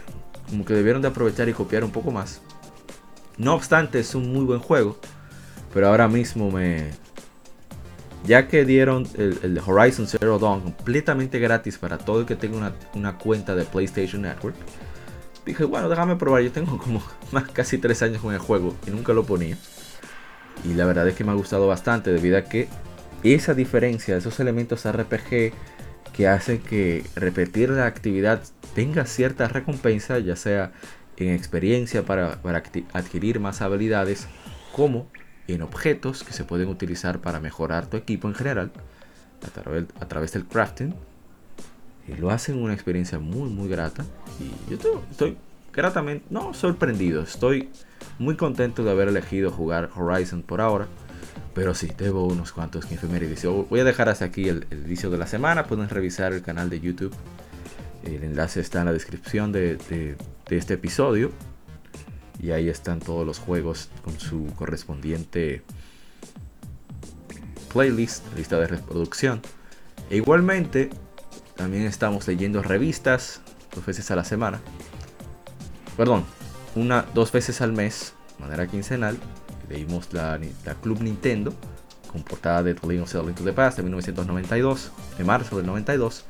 como 0.48 0.64
que 0.64 0.74
debieron 0.74 1.02
de 1.02 1.08
aprovechar 1.08 1.48
y 1.48 1.52
copiar 1.52 1.82
un 1.82 1.90
poco 1.90 2.12
más. 2.12 2.40
No 3.36 3.54
obstante, 3.54 3.98
es 3.98 4.14
un 4.14 4.32
muy 4.32 4.44
buen 4.44 4.60
juego. 4.60 4.98
Pero 5.72 5.88
ahora 5.88 6.08
mismo 6.08 6.50
me... 6.50 6.90
Ya 8.24 8.48
que 8.48 8.64
dieron 8.64 9.06
el, 9.16 9.60
Horizon 9.64 10.06
Zero 10.06 10.38
Dawn 10.38 10.60
completamente 10.60 11.38
gratis 11.38 11.78
para 11.78 11.98
todo 11.98 12.20
el 12.20 12.26
que 12.26 12.34
tenga 12.36 12.56
una, 12.56 12.72
una, 12.94 13.16
cuenta 13.16 13.54
de 13.54 13.64
PlayStation 13.64 14.22
Network, 14.22 14.56
dije, 15.46 15.64
bueno, 15.64 15.88
déjame 15.88 16.16
probar. 16.16 16.42
Yo 16.42 16.50
tengo 16.50 16.78
como 16.78 17.02
más 17.32 17.44
casi 17.50 17.78
3 17.78 18.02
años 18.02 18.22
con 18.22 18.34
el 18.34 18.40
juego 18.40 18.74
y 18.86 18.90
nunca 18.90 19.12
lo 19.12 19.24
ponía. 19.24 19.56
Y 20.64 20.74
la 20.74 20.84
verdad 20.84 21.06
es 21.06 21.14
que 21.14 21.24
me 21.24 21.30
ha 21.30 21.34
gustado 21.34 21.68
bastante 21.68 22.12
debido 22.12 22.36
a 22.36 22.42
que 22.42 22.68
esa 23.22 23.54
diferencia, 23.54 24.16
esos 24.16 24.40
elementos 24.40 24.86
RPG 24.90 25.52
que 26.12 26.28
hacen 26.28 26.58
que 26.58 27.04
repetir 27.14 27.70
la 27.70 27.86
actividad 27.86 28.42
tenga 28.74 29.04
cierta 29.04 29.48
recompensa, 29.48 30.18
ya 30.18 30.36
sea 30.36 30.72
en 31.16 31.34
experiencia 31.34 32.04
para, 32.04 32.38
adquirir 32.92 33.40
más 33.40 33.60
habilidades, 33.60 34.28
como 34.74 35.08
en 35.48 35.62
objetos 35.62 36.22
que 36.22 36.32
se 36.32 36.44
pueden 36.44 36.68
utilizar 36.68 37.20
para 37.20 37.40
mejorar 37.40 37.86
tu 37.86 37.96
equipo 37.96 38.28
en 38.28 38.34
general, 38.34 38.70
a 39.44 39.50
través, 39.50 39.84
a 40.00 40.06
través 40.06 40.32
del 40.32 40.44
crafting. 40.44 40.94
Y 42.06 42.14
lo 42.14 42.30
hacen 42.30 42.62
una 42.62 42.72
experiencia 42.72 43.18
muy, 43.18 43.50
muy 43.50 43.68
grata. 43.68 44.04
Y 44.40 44.70
yo 44.70 45.02
estoy, 45.10 45.36
gratamente, 45.72 46.24
no 46.30 46.54
sorprendido, 46.54 47.22
estoy 47.22 47.70
muy 48.18 48.36
contento 48.36 48.84
de 48.84 48.90
haber 48.90 49.08
elegido 49.08 49.50
jugar 49.50 49.90
Horizon 49.94 50.42
por 50.42 50.60
ahora. 50.60 50.86
Pero 51.54 51.74
sí, 51.74 51.90
debo 51.98 52.26
unos 52.26 52.52
cuantos 52.52 52.90
efemérides. 52.90 53.44
Voy 53.44 53.80
a 53.80 53.84
dejar 53.84 54.08
hasta 54.08 54.26
aquí 54.26 54.48
el, 54.48 54.66
el 54.70 54.86
inicio 54.86 55.10
de 55.10 55.18
la 55.18 55.26
semana. 55.26 55.64
Pueden 55.64 55.88
revisar 55.88 56.32
el 56.32 56.42
canal 56.42 56.70
de 56.70 56.80
YouTube 56.80 57.14
el 58.16 58.24
enlace 58.24 58.60
está 58.60 58.80
en 58.80 58.86
la 58.86 58.92
descripción 58.92 59.52
de, 59.52 60.16
este 60.50 60.74
episodio. 60.74 61.32
Y 62.40 62.52
ahí 62.52 62.68
están 62.68 63.00
todos 63.00 63.26
los 63.26 63.38
juegos 63.38 63.88
con 64.04 64.18
su 64.20 64.46
correspondiente 64.54 65.62
playlist, 67.72 68.24
lista 68.36 68.58
de 68.58 68.68
reproducción. 68.68 69.42
E 70.10 70.16
igualmente, 70.16 70.90
también 71.56 71.84
estamos 71.84 72.26
leyendo 72.28 72.62
revistas 72.62 73.40
dos 73.74 73.84
veces 73.84 74.10
a 74.10 74.16
la 74.16 74.24
semana. 74.24 74.60
Perdón, 75.96 76.24
una, 76.76 77.04
dos 77.14 77.32
veces 77.32 77.60
al 77.60 77.72
mes, 77.72 78.14
de 78.38 78.44
manera 78.44 78.66
quincenal. 78.68 79.18
Leímos 79.68 80.12
la, 80.12 80.38
Club 80.80 81.02
Nintendo, 81.02 81.52
con 82.10 82.22
portada 82.22 82.62
de 82.62 82.74
The 82.74 82.86
Legend 82.86 83.16
of 83.16 83.28
Into 83.28 83.44
the 83.44 83.52
Past 83.52 83.76
de 83.76 83.82
1992, 83.82 84.92
de 85.18 85.24
marzo 85.24 85.56
del 85.56 85.66
92. 85.66 86.24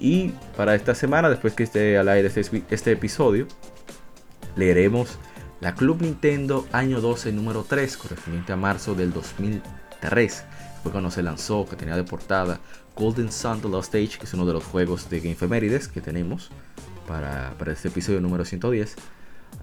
Y 0.00 0.30
para 0.56 0.74
esta 0.74 0.94
semana, 0.94 1.28
después 1.28 1.52
que 1.52 1.62
esté 1.62 1.98
al 1.98 2.08
aire 2.08 2.26
este, 2.26 2.64
este 2.70 2.92
episodio, 2.92 3.46
leeremos 4.56 5.18
la 5.60 5.74
Club 5.74 6.00
Nintendo 6.00 6.66
año 6.72 7.02
12 7.02 7.32
número 7.32 7.66
3, 7.68 7.98
correspondiente 7.98 8.54
a 8.54 8.56
marzo 8.56 8.94
del 8.94 9.12
2003. 9.12 10.44
Fue 10.82 10.90
cuando 10.90 11.10
se 11.10 11.22
lanzó, 11.22 11.66
que 11.68 11.76
tenía 11.76 11.96
de 11.96 12.04
portada 12.04 12.60
Golden 12.96 13.30
Sun 13.30 13.60
The 13.60 13.68
Lost 13.68 13.94
Age, 13.94 14.18
que 14.18 14.24
es 14.24 14.32
uno 14.32 14.46
de 14.46 14.54
los 14.54 14.64
juegos 14.64 15.10
de 15.10 15.20
Game 15.20 15.34
Femerides 15.34 15.86
que 15.86 16.00
tenemos 16.00 16.50
para, 17.06 17.52
para 17.58 17.72
este 17.72 17.88
episodio 17.88 18.22
número 18.22 18.46
110. 18.46 18.96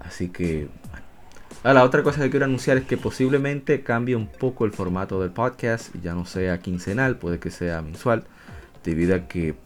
Así 0.04 0.28
que, 0.28 0.68
ah, 1.64 1.74
la 1.74 1.82
otra 1.82 2.04
cosa 2.04 2.22
que 2.22 2.30
quiero 2.30 2.44
anunciar 2.44 2.76
es 2.76 2.84
que 2.84 2.96
posiblemente 2.96 3.82
cambie 3.82 4.14
un 4.14 4.28
poco 4.28 4.66
el 4.66 4.70
formato 4.70 5.20
del 5.20 5.30
podcast, 5.30 5.92
ya 6.00 6.14
no 6.14 6.26
sea 6.26 6.58
quincenal, 6.58 7.16
puede 7.16 7.40
que 7.40 7.50
sea 7.50 7.82
mensual, 7.82 8.22
debido 8.84 9.16
a 9.16 9.26
que 9.26 9.56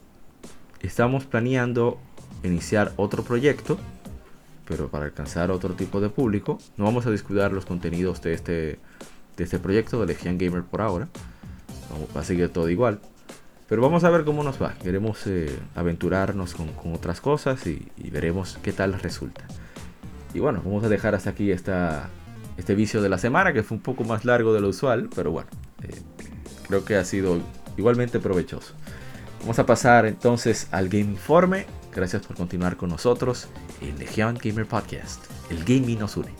estamos 0.83 1.25
planeando 1.25 1.97
iniciar 2.43 2.93
otro 2.97 3.23
proyecto 3.23 3.79
pero 4.65 4.89
para 4.89 5.05
alcanzar 5.05 5.51
otro 5.51 5.73
tipo 5.73 6.01
de 6.01 6.09
público. 6.09 6.59
No 6.77 6.85
vamos 6.85 7.05
a 7.05 7.11
descuidar 7.11 7.51
los 7.51 7.65
contenidos 7.65 8.21
de 8.21 8.33
este, 8.33 8.79
de 9.37 9.43
este 9.43 9.59
proyecto 9.59 9.99
de 9.99 10.07
Legion 10.07 10.37
Gamer 10.37 10.63
por 10.63 10.81
ahora. 10.81 11.07
va 12.15 12.21
a 12.21 12.23
seguir 12.23 12.49
todo 12.49 12.69
igual. 12.69 12.99
Pero 13.67 13.81
vamos 13.81 14.03
a 14.03 14.09
ver 14.09 14.23
cómo 14.23 14.43
nos 14.43 14.61
va. 14.61 14.73
Queremos 14.75 15.25
eh, 15.27 15.57
aventurarnos 15.75 16.53
con, 16.53 16.69
otras 16.93 17.21
cosas 17.21 17.65
y, 17.65 17.87
veremos 18.09 18.59
qué 18.61 18.73
tal 18.73 18.93
resulta. 18.93 19.43
Y 20.33 20.39
bueno, 20.39 20.61
vamos 20.63 20.83
a 20.83 20.89
dejar 20.89 21.15
hasta 21.15 21.31
aquí 21.31 21.51
esta, 21.51 22.09
este 22.57 22.75
vicio 22.75 23.01
de 23.01 23.09
la 23.09 23.17
semana, 23.17 23.53
que 23.53 23.63
fue 23.63 23.77
un 23.77 23.83
poco 23.83 24.03
más 24.03 24.25
largo 24.25 24.53
de 24.53 24.61
lo 24.61 24.69
usual, 24.69 25.09
pero 25.15 25.31
bueno, 25.31 25.49
eh, 25.83 25.95
creo 26.67 26.83
que 26.83 26.95
ha 26.95 27.05
sido 27.05 27.39
igualmente 27.77 28.19
provechoso. 28.19 28.73
Vamos 29.43 29.59
a 29.59 29.65
pasar 29.65 30.05
entonces 30.05 30.67
al 30.71 30.89
Game 30.89 31.11
Informe 31.11 31.65
Gracias 31.95 32.25
por 32.25 32.35
continuar 32.35 32.75
con 32.75 32.89
nosotros 32.89 33.47
en 33.81 33.97
Legion 33.99 34.37
Gamer 34.41 34.65
Podcast. 34.65 35.23
El 35.49 35.63
gaming 35.63 35.99
nos 35.99 36.17
une. 36.17 36.33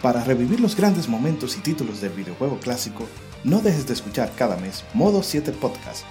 Para 0.00 0.22
revivir 0.24 0.60
los 0.60 0.76
grandes 0.76 1.08
momentos 1.08 1.58
y 1.58 1.60
títulos 1.60 2.00
del 2.00 2.12
videojuego 2.12 2.58
clásico, 2.60 3.06
no 3.44 3.60
dejes 3.60 3.86
de 3.86 3.94
escuchar 3.94 4.32
cada 4.36 4.56
mes 4.56 4.84
Modo 4.94 5.22
7 5.22 5.52
Podcast. 5.52 6.04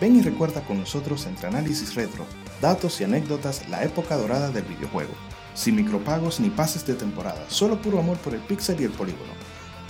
Ven 0.00 0.16
y 0.16 0.22
recuerda 0.22 0.62
con 0.62 0.78
nosotros 0.78 1.26
entre 1.26 1.48
análisis 1.48 1.94
retro, 1.94 2.24
datos 2.60 3.00
y 3.00 3.04
anécdotas 3.04 3.68
la 3.68 3.84
época 3.84 4.16
dorada 4.16 4.50
del 4.50 4.64
videojuego 4.64 5.12
sin 5.54 5.76
micropagos 5.76 6.40
ni 6.40 6.50
pases 6.50 6.86
de 6.86 6.94
temporada, 6.94 7.44
solo 7.48 7.80
puro 7.80 7.98
amor 7.98 8.16
por 8.18 8.34
el 8.34 8.40
pixel 8.40 8.80
y 8.80 8.84
el 8.84 8.90
polígono. 8.90 9.32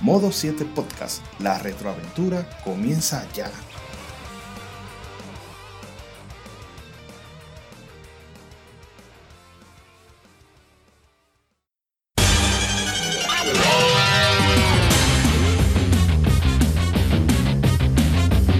Modo 0.00 0.32
7 0.32 0.64
Podcast, 0.74 1.22
la 1.38 1.58
retroaventura 1.58 2.48
comienza 2.64 3.26
ya. 3.34 3.50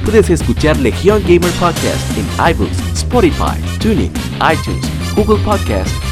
Puedes 0.04 0.28
escuchar 0.28 0.76
Legion 0.76 1.23
Gamer 1.23 1.50
Podcast 1.52 2.18
en 2.18 2.26
iBooks, 2.54 2.78
Spotify, 2.92 3.59
TuneIn, 3.80 4.12
iTunes, 4.42 4.85
Google 5.16 5.42
Podcast 5.42 6.12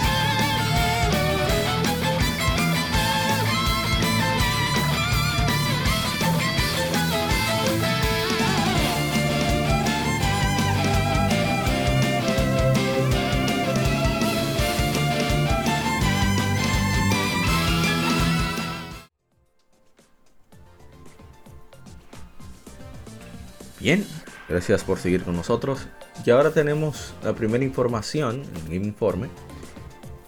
Gracias 24.61 24.83
por 24.83 24.99
seguir 24.99 25.23
con 25.23 25.35
nosotros. 25.35 25.87
Y 26.23 26.29
ahora 26.29 26.51
tenemos 26.51 27.15
la 27.23 27.33
primera 27.33 27.63
información 27.63 28.43
el 28.69 28.85
informe. 28.85 29.27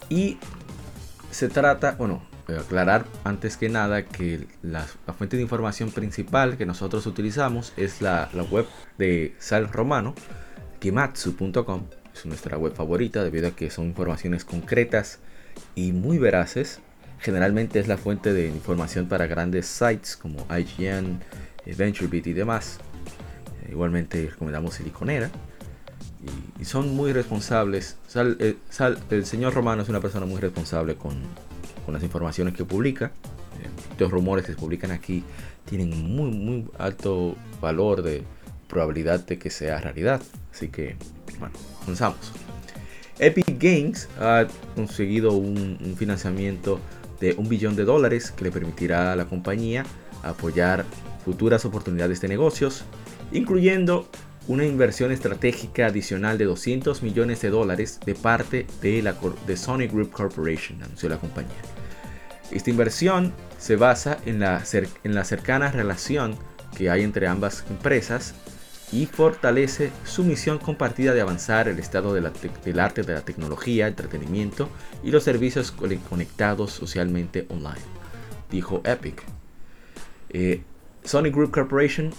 Y 0.09 0.39
se 1.29 1.49
trata, 1.49 1.91
bueno, 1.99 2.23
a 2.47 2.59
aclarar 2.59 3.05
antes 3.25 3.57
que 3.57 3.69
nada 3.69 4.05
que 4.05 4.47
la, 4.63 4.87
fuente 5.15 5.37
de 5.37 5.43
información 5.43 5.91
principal 5.91 6.57
que 6.57 6.65
nosotros 6.65 7.05
utilizamos 7.05 7.73
es 7.77 8.01
la, 8.01 8.27
web 8.49 8.65
de 8.97 9.35
Sal 9.37 9.71
Romano, 9.71 10.15
kimatsu.com. 10.79 11.83
Es 12.11 12.25
nuestra 12.25 12.57
web 12.57 12.73
favorita 12.73 13.23
debido 13.23 13.49
a 13.49 13.51
que 13.51 13.69
son 13.69 13.85
informaciones 13.85 14.45
concretas 14.45 15.19
y 15.75 15.91
muy 15.91 16.17
veraces. 16.17 16.79
Generalmente 17.19 17.79
es 17.79 17.87
la 17.87 17.97
fuente 17.97 18.33
de 18.33 18.47
información 18.47 19.07
para 19.07 19.27
grandes 19.27 19.67
sites 19.67 20.17
como 20.17 20.47
IGN, 20.49 21.19
VentureBeat 21.67 22.25
y 22.25 22.33
demás. 22.33 22.79
Igualmente 23.73 24.29
recomendamos 24.29 24.75
Siliconera. 24.75 25.31
Y, 26.59 26.63
son 26.63 26.95
muy 26.95 27.11
responsables. 27.11 27.97
Eh, 28.15 28.55
el 29.09 29.25
señor 29.25 29.53
Romano 29.55 29.81
es 29.81 29.89
una 29.89 29.99
persona 29.99 30.27
muy 30.27 30.39
responsable 30.39 30.95
con, 30.95 31.15
con 31.83 31.95
las 31.95 32.03
informaciones 32.03 32.53
que 32.53 32.63
publica. 32.65 33.07
Eh, 33.07 33.67
los 33.97 34.11
rumores 34.11 34.45
que 34.45 34.53
se 34.53 34.57
publican 34.59 34.91
aquí 34.91 35.23
tienen 35.65 35.89
muy, 35.89 36.29
muy 36.29 36.67
alto 36.77 37.35
valor 37.59 38.03
de 38.03 38.23
probabilidad 38.69 39.21
de 39.21 39.39
que 39.39 39.49
sea 39.49 39.79
realidad. 39.79 40.21
Así 40.51 40.67
que, 40.67 40.95
bueno, 41.39 41.55
comenzamos. 41.79 42.31
Epic 43.17 43.57
Games 43.59 44.07
ha 44.19 44.45
conseguido 44.75 45.33
un, 45.33 45.79
un, 45.83 45.97
financiamiento 45.97 46.79
de 47.19 47.33
un 47.33 47.49
billón 47.49 47.75
de 47.75 47.85
dólares 47.85 48.31
que 48.31 48.43
le 48.43 48.51
permitirá 48.51 49.13
a 49.13 49.15
la 49.15 49.25
compañía 49.25 49.83
apoyar 50.21 50.85
futuras 51.25 51.65
oportunidades 51.65 52.21
de 52.21 52.27
negocios 52.27 52.85
incluyendo 53.33 54.07
una 54.47 54.65
inversión 54.65 55.11
estratégica 55.11 55.87
adicional 55.87 56.37
de 56.37 56.45
200 56.45 57.01
millones 57.01 57.41
de 57.41 57.49
dólares 57.49 57.99
de 58.05 58.15
parte 58.15 58.67
de, 58.81 59.01
la, 59.01 59.15
de 59.47 59.57
Sony 59.57 59.87
Group 59.91 60.11
Corporation, 60.11 60.81
anunció 60.83 61.09
la 61.09 61.17
compañía. 61.17 61.51
Esta 62.51 62.69
inversión 62.69 63.33
se 63.57 63.75
basa 63.75 64.17
en 64.25 64.39
la, 64.39 64.63
en 65.03 65.15
la 65.15 65.23
cercana 65.23 65.71
relación 65.71 66.35
que 66.77 66.89
hay 66.89 67.03
entre 67.03 67.27
ambas 67.27 67.63
empresas 67.69 68.35
y 68.91 69.07
fortalece 69.07 69.91
su 70.05 70.23
misión 70.23 70.59
compartida 70.59 71.13
de 71.13 71.21
avanzar 71.21 71.67
el 71.67 71.79
estado 71.79 72.13
del 72.13 72.79
arte 72.79 73.01
de 73.01 73.13
la 73.13 73.21
tecnología, 73.21 73.87
entretenimiento 73.87 74.69
y 75.03 75.09
los 75.09 75.23
servicios 75.23 75.71
conectados 75.71 76.71
socialmente 76.71 77.47
online, 77.49 77.81
dijo 78.51 78.81
Epic. 78.83 79.23
Eh, 80.29 80.61
Sony 81.03 81.31
Group 81.31 81.51
Corporation 81.51 82.11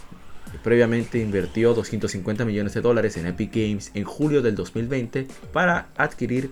previamente 0.63 1.19
invirtió 1.19 1.75
250 1.75 2.45
millones 2.45 2.75
de 2.75 2.81
dólares 2.81 3.17
en 3.17 3.27
Epic 3.27 3.55
Games 3.55 3.91
en 3.95 4.05
julio 4.05 4.43
del 4.43 4.55
2020 4.55 5.27
para 5.53 5.89
adquirir 5.97 6.51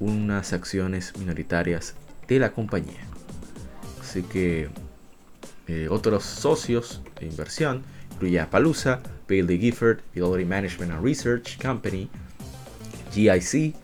unas 0.00 0.52
acciones 0.52 1.12
minoritarias 1.18 1.94
de 2.28 2.38
la 2.38 2.52
compañía. 2.52 3.00
Así 4.00 4.22
que 4.22 4.68
eh, 5.66 5.88
otros 5.90 6.24
socios 6.24 7.02
de 7.18 7.26
inversión 7.26 7.82
incluye 8.12 8.44
Palusa, 8.46 9.00
Bailey 9.28 9.58
Gifford, 9.58 10.00
Fidelity 10.12 10.44
Management 10.44 10.92
and 10.92 11.04
Research 11.04 11.60
Company, 11.60 12.08
GIC 13.12 13.74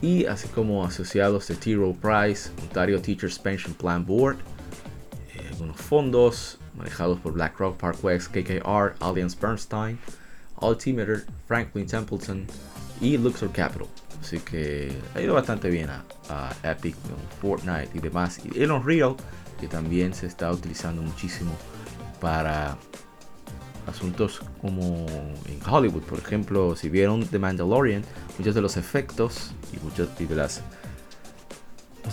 y 0.00 0.26
así 0.26 0.48
como 0.48 0.84
asociados 0.84 1.48
de 1.48 1.56
T. 1.56 1.74
Rowe 1.74 1.94
Price, 1.94 2.50
Ontario 2.62 3.00
Teachers 3.00 3.38
Pension 3.38 3.74
Plan 3.74 4.04
Board, 4.04 4.38
eh, 5.34 5.48
algunos 5.50 5.76
fondos 5.76 6.58
manejados 6.76 7.18
por 7.20 7.32
BlackRock, 7.32 7.76
ParkWest, 7.76 8.28
KKR, 8.32 8.94
Allianz 9.00 9.38
Bernstein, 9.38 9.98
Altimeter, 10.60 11.24
Franklin 11.46 11.86
Templeton 11.86 12.46
y 13.00 13.16
Luxor 13.16 13.50
Capital. 13.52 13.88
Así 14.20 14.38
que 14.38 14.92
ha 15.14 15.20
ido 15.20 15.34
bastante 15.34 15.68
bien 15.68 15.90
a, 15.90 16.02
Epic, 16.62 16.96
Fortnite 17.40 17.90
y 17.94 17.98
demás. 17.98 18.40
Y 18.44 18.62
el 18.62 18.72
Unreal, 18.72 19.16
que 19.60 19.68
también 19.68 20.14
se 20.14 20.26
está 20.26 20.50
utilizando 20.50 21.02
muchísimo 21.02 21.52
para 22.20 22.76
asuntos 23.86 24.40
como 24.60 25.06
en 25.46 25.60
Hollywood. 25.68 26.02
Por 26.02 26.18
ejemplo, 26.18 26.74
si 26.74 26.88
vieron 26.88 27.26
The 27.26 27.38
Mandalorian, 27.38 28.02
muchos 28.38 28.54
de 28.54 28.62
los 28.62 28.76
efectos 28.76 29.52
y 29.72 29.84
muchos 29.84 30.08
de 30.16 30.34
las 30.34 30.62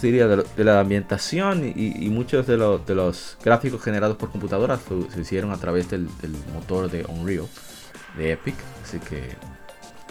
De, 0.01 0.63
la 0.63 0.79
ambientación 0.79 1.74
y, 1.75 2.10
muchos 2.10 2.48
de, 2.48 2.58
los 2.58 3.38
gráficos 3.43 3.84
generados 3.84 4.17
por 4.17 4.31
computadoras 4.31 4.79
se 5.13 5.22
hicieron 5.22 5.51
a 5.51 5.58
través 5.58 5.91
del, 5.91 6.08
motor 6.53 6.89
de 6.89 7.05
Unreal 7.05 7.46
de 8.17 8.31
Epic. 8.31 8.55
Así 8.84 8.98
que, 8.98 9.17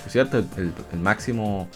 es 0.06 0.12
cierto, 0.12 0.38
el, 0.38 1.00
máximo 1.00 1.68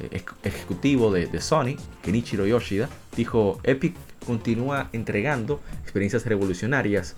eh, 0.00 0.22
ejecutivo 0.44 1.12
de, 1.12 1.26
de, 1.26 1.40
Sony, 1.42 1.76
Kenichiro 2.02 2.46
Yoshida, 2.46 2.88
dijo: 3.14 3.60
Epic 3.64 3.94
continúa 4.26 4.88
entregando 4.92 5.60
experiencias 5.82 6.24
revolucionarias 6.24 7.16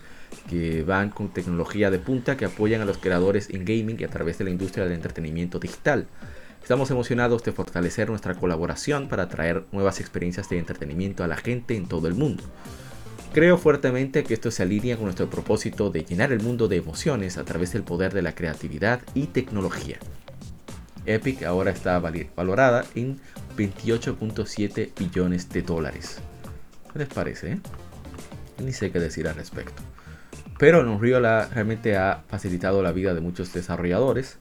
que 0.48 0.82
van 0.82 1.10
con 1.10 1.28
tecnología 1.28 1.92
de 1.92 2.00
punta 2.00 2.36
que 2.36 2.44
apoyan 2.44 2.80
a 2.80 2.84
los 2.84 2.98
creadores 2.98 3.50
en 3.50 3.64
gaming 3.64 3.98
y 4.00 4.04
a 4.04 4.08
través 4.08 4.38
de 4.38 4.44
la 4.44 4.50
industria 4.50 4.84
del 4.84 4.94
entretenimiento 4.94 5.60
digital. 5.60 6.06
Estamos 6.62 6.90
emocionados 6.90 7.42
de 7.42 7.52
fortalecer 7.52 8.08
nuestra 8.08 8.34
colaboración 8.34 9.08
para 9.08 9.28
traer 9.28 9.64
nuevas 9.72 10.00
experiencias 10.00 10.48
de 10.48 10.58
entretenimiento 10.58 11.24
a 11.24 11.28
la 11.28 11.36
gente 11.36 11.74
en 11.74 11.86
todo 11.86 12.06
el 12.06 12.14
mundo. 12.14 12.44
Creo 13.32 13.58
fuertemente 13.58 14.24
que 14.24 14.34
esto 14.34 14.50
se 14.50 14.62
alinea 14.62 14.96
con 14.96 15.04
nuestro 15.04 15.30
propósito 15.30 15.90
de 15.90 16.04
llenar 16.04 16.32
el 16.32 16.42
mundo 16.42 16.68
de 16.68 16.76
emociones 16.76 17.38
a 17.38 17.44
través 17.44 17.72
del 17.72 17.82
poder 17.82 18.12
de 18.12 18.22
la 18.22 18.34
creatividad 18.34 19.00
y 19.14 19.26
tecnología. 19.26 19.98
Epic 21.06 21.44
ahora 21.44 21.70
está 21.70 21.98
valorada 21.98 22.84
en 22.94 23.20
28.7 23.56 24.90
billones 24.98 25.48
de 25.48 25.62
dólares. 25.62 26.18
¿Qué 26.92 26.98
les 26.98 27.08
parece? 27.08 27.52
Eh? 27.52 27.60
Ni 28.64 28.72
sé 28.72 28.90
qué 28.90 29.00
decir 29.00 29.28
al 29.28 29.36
respecto. 29.36 29.82
Pero 30.58 30.80
Unreal 30.80 31.48
realmente 31.52 31.96
ha 31.96 32.22
facilitado 32.28 32.82
la 32.82 32.92
vida 32.92 33.14
de 33.14 33.20
muchos 33.20 33.52
desarrolladores 33.52 34.38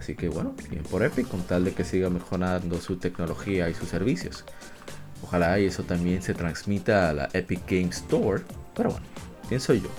Así 0.00 0.14
que 0.14 0.30
bueno, 0.30 0.54
bien 0.70 0.82
por 0.82 1.04
Epic 1.04 1.28
con 1.28 1.42
tal 1.42 1.64
de 1.64 1.72
que 1.72 1.84
siga 1.84 2.08
mejorando 2.08 2.80
su 2.80 2.96
tecnología 2.96 3.68
y 3.68 3.74
sus 3.74 3.90
servicios. 3.90 4.44
Ojalá 5.22 5.60
y 5.60 5.66
eso 5.66 5.82
también 5.82 6.22
se 6.22 6.32
transmita 6.32 7.10
a 7.10 7.12
la 7.12 7.28
Epic 7.34 7.60
Games 7.68 7.98
Store. 7.98 8.42
Pero 8.74 8.92
bueno, 8.92 9.06
pienso 9.48 9.74
yo, 9.74 9.90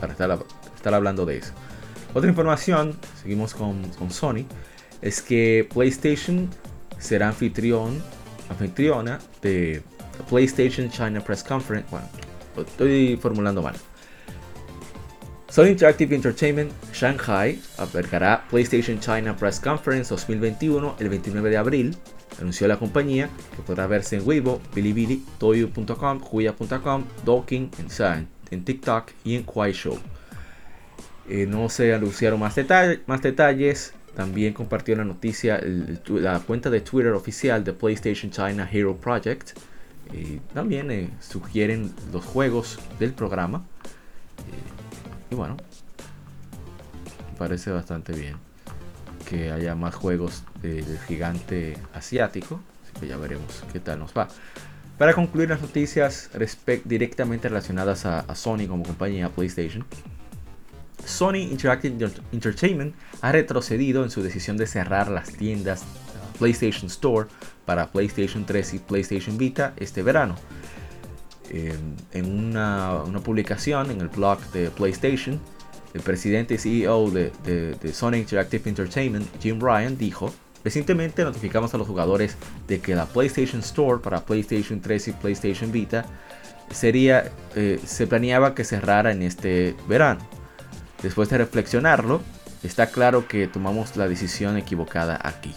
para 0.00 0.12
estar, 0.12 0.94
hablando 0.94 1.26
de 1.26 1.38
eso. 1.38 1.52
Otra 2.14 2.30
información, 2.30 2.96
seguimos 3.20 3.52
con, 3.52 3.82
Sony, 4.10 4.46
es 5.02 5.20
que 5.20 5.68
PlayStation 5.74 6.48
será 6.98 7.28
anfitriona 7.28 9.18
de 9.42 9.82
PlayStation 10.28 10.88
China 10.88 11.20
Press 11.20 11.42
Conference. 11.42 11.88
Bueno, 11.90 12.06
estoy 12.56 13.18
formulando 13.20 13.60
mal. 13.60 13.74
Sony 15.50 15.68
Interactive 15.68 16.14
Entertainment 16.14 16.70
Shanghai 16.92 17.58
albergará 17.78 18.46
PlayStation 18.50 19.00
China 19.00 19.34
Press 19.34 19.58
Conference 19.58 20.10
2021 20.10 20.96
el 21.00 21.08
29 21.08 21.48
de 21.48 21.56
abril, 21.56 21.96
anunció 22.38 22.68
la 22.68 22.76
compañía, 22.78 23.30
que 23.56 23.62
podrá 23.62 23.86
verse 23.86 24.16
en 24.16 24.28
Weibo, 24.28 24.60
Bilibili, 24.74 25.24
Toyu.com, 25.38 26.20
Huya.com, 26.30 27.04
Docking, 27.24 27.70
en, 27.78 28.28
en 28.50 28.64
TikTok 28.64 29.10
y 29.24 29.36
en. 29.36 29.46
Eh, 31.30 31.46
no 31.46 31.68
se 31.70 31.94
anunciaron 31.94 32.40
más, 32.40 32.54
detalles. 32.54 33.94
También 34.14 34.52
compartió 34.52 34.96
la 34.96 35.04
noticia 35.04 35.60
la 36.08 36.40
cuenta 36.40 36.70
de 36.70 36.80
Twitter 36.80 37.12
oficial 37.12 37.64
de 37.64 37.72
PlayStation 37.72 38.30
China 38.30 38.68
Hero 38.70 38.96
Project. 38.96 39.56
Y 40.12 40.40
también 40.52 40.90
eh, 40.90 41.10
sugieren 41.20 41.92
los 42.12 42.24
juegos 42.24 42.78
del 42.98 43.12
programa. 43.12 43.64
Y 45.30 45.34
bueno, 45.34 45.56
parece 47.38 47.70
bastante 47.70 48.12
bien 48.12 48.36
que 49.28 49.52
haya 49.52 49.74
más 49.74 49.94
juegos 49.94 50.42
del 50.62 50.98
gigante 51.06 51.76
asiático. 51.92 52.60
Así 52.82 53.00
que 53.00 53.06
ya 53.06 53.16
veremos 53.16 53.62
qué 53.72 53.80
tal 53.80 53.98
nos 53.98 54.12
va. 54.12 54.28
Para 54.96 55.14
concluir 55.14 55.50
las 55.50 55.60
noticias 55.60 56.30
directamente 56.84 57.48
relacionadas 57.48 58.04
a, 58.04 58.34
Sony 58.34 58.66
como 58.66 58.82
compañía 58.82 59.28
PlayStation, 59.28 59.84
Sony 61.04 61.36
Interactive 61.36 62.10
Entertainment 62.32 62.94
ha 63.20 63.30
retrocedido 63.30 64.02
en 64.02 64.10
su 64.10 64.22
decisión 64.22 64.56
de 64.56 64.66
cerrar 64.66 65.08
las 65.08 65.30
tiendas 65.30 65.82
uh, 65.82 66.38
PlayStation 66.38 66.86
Store 66.86 67.28
para 67.64 67.86
PlayStation 67.92 68.44
3 68.44 68.74
y 68.74 68.78
PlayStation 68.80 69.38
Vita 69.38 69.72
este 69.76 70.02
verano 70.02 70.34
en 71.50 72.24
una, 72.24 73.02
publicación 73.24 73.90
en 73.90 74.00
el 74.00 74.08
blog 74.08 74.40
de 74.52 74.70
PlayStation, 74.70 75.40
el 75.94 76.00
presidente 76.00 76.54
y 76.54 76.58
CEO 76.58 77.10
de, 77.10 77.32
de, 77.44 77.92
Sony 77.92 78.14
Interactive 78.16 78.68
Entertainment, 78.68 79.26
Jim 79.40 79.58
Ryan, 79.60 79.96
dijo, 79.96 80.32
recientemente 80.64 81.24
notificamos 81.24 81.74
a 81.74 81.78
los 81.78 81.86
jugadores 81.86 82.36
de 82.66 82.80
que 82.80 82.94
la 82.94 83.06
PlayStation 83.06 83.60
Store 83.60 84.00
para 84.02 84.24
PlayStation 84.24 84.80
3 84.80 85.08
y 85.08 85.12
PlayStation 85.12 85.72
Vita 85.72 86.04
sería, 86.70 87.32
eh, 87.54 87.80
se 87.84 88.06
planeaba 88.06 88.54
que 88.54 88.64
cerrara 88.64 89.12
en 89.12 89.22
este 89.22 89.74
verano. 89.88 90.20
Después 91.02 91.28
de 91.30 91.38
reflexionarlo, 91.38 92.20
está 92.62 92.88
claro 92.88 93.28
que 93.28 93.46
tomamos 93.46 93.96
la 93.96 94.08
decisión 94.08 94.56
equivocada 94.56 95.18
aquí. 95.22 95.54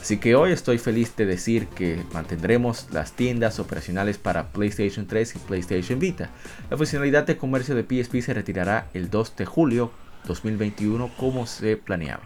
Así 0.00 0.16
que 0.16 0.34
hoy 0.34 0.52
estoy 0.52 0.78
feliz 0.78 1.14
de 1.16 1.26
decir 1.26 1.66
que 1.68 2.02
mantendremos 2.12 2.88
las 2.90 3.12
tiendas 3.12 3.58
operacionales 3.58 4.16
para 4.16 4.50
PlayStation 4.50 5.06
3 5.06 5.36
y 5.36 5.38
PlayStation 5.40 5.98
Vita. 5.98 6.30
La 6.70 6.76
funcionalidad 6.78 7.26
de 7.26 7.36
comercio 7.36 7.74
de 7.74 7.82
PSP 7.82 8.22
se 8.22 8.32
retirará 8.32 8.88
el 8.94 9.10
2 9.10 9.36
de 9.36 9.44
julio 9.44 9.92
2021 10.26 11.10
como 11.18 11.46
se 11.46 11.76
planeaba. 11.76 12.22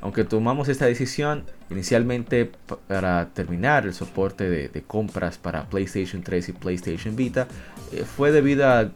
Aunque 0.00 0.24
tomamos 0.24 0.68
esta 0.68 0.86
decisión 0.86 1.44
inicialmente 1.68 2.50
para 2.88 3.28
terminar 3.34 3.84
el 3.84 3.92
soporte 3.92 4.48
de, 4.48 4.82
compras 4.82 5.36
para 5.36 5.68
PlayStation 5.68 6.22
3 6.22 6.48
y 6.48 6.52
PlayStation 6.52 7.14
Vita, 7.14 7.46
eh, 7.92 8.04
fue 8.04 8.30
debido 8.30 8.68
a, 8.68 8.90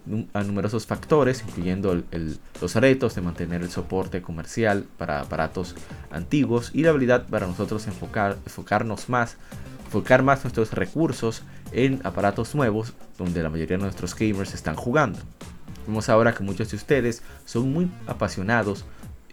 numerosos 0.44 0.86
factores, 0.86 1.44
incluyendo 1.46 2.02
los 2.60 2.74
retos 2.76 3.14
de 3.14 3.22
mantener 3.22 3.62
el 3.62 3.70
soporte 3.70 4.22
comercial 4.22 4.86
para 4.98 5.20
aparatos 5.20 5.74
antiguos 6.10 6.70
y 6.72 6.82
la 6.82 6.90
habilidad 6.90 7.26
para 7.26 7.46
nosotros 7.46 7.86
enfocar, 7.88 8.36
enfocarnos 8.46 9.08
más, 9.08 9.36
enfocar 9.86 10.22
más 10.22 10.44
nuestros 10.44 10.72
recursos 10.72 11.42
en 11.72 12.00
aparatos 12.04 12.54
nuevos 12.54 12.94
donde 13.18 13.42
la 13.42 13.50
mayoría 13.50 13.76
de 13.76 13.82
nuestros 13.82 14.14
gamers 14.14 14.54
están 14.54 14.76
jugando. 14.76 15.18
Vemos 15.86 16.08
ahora 16.08 16.32
que 16.32 16.44
muchos 16.44 16.70
de 16.70 16.76
ustedes 16.76 17.22
son 17.44 17.72
muy 17.72 17.90
apasionados 18.06 18.84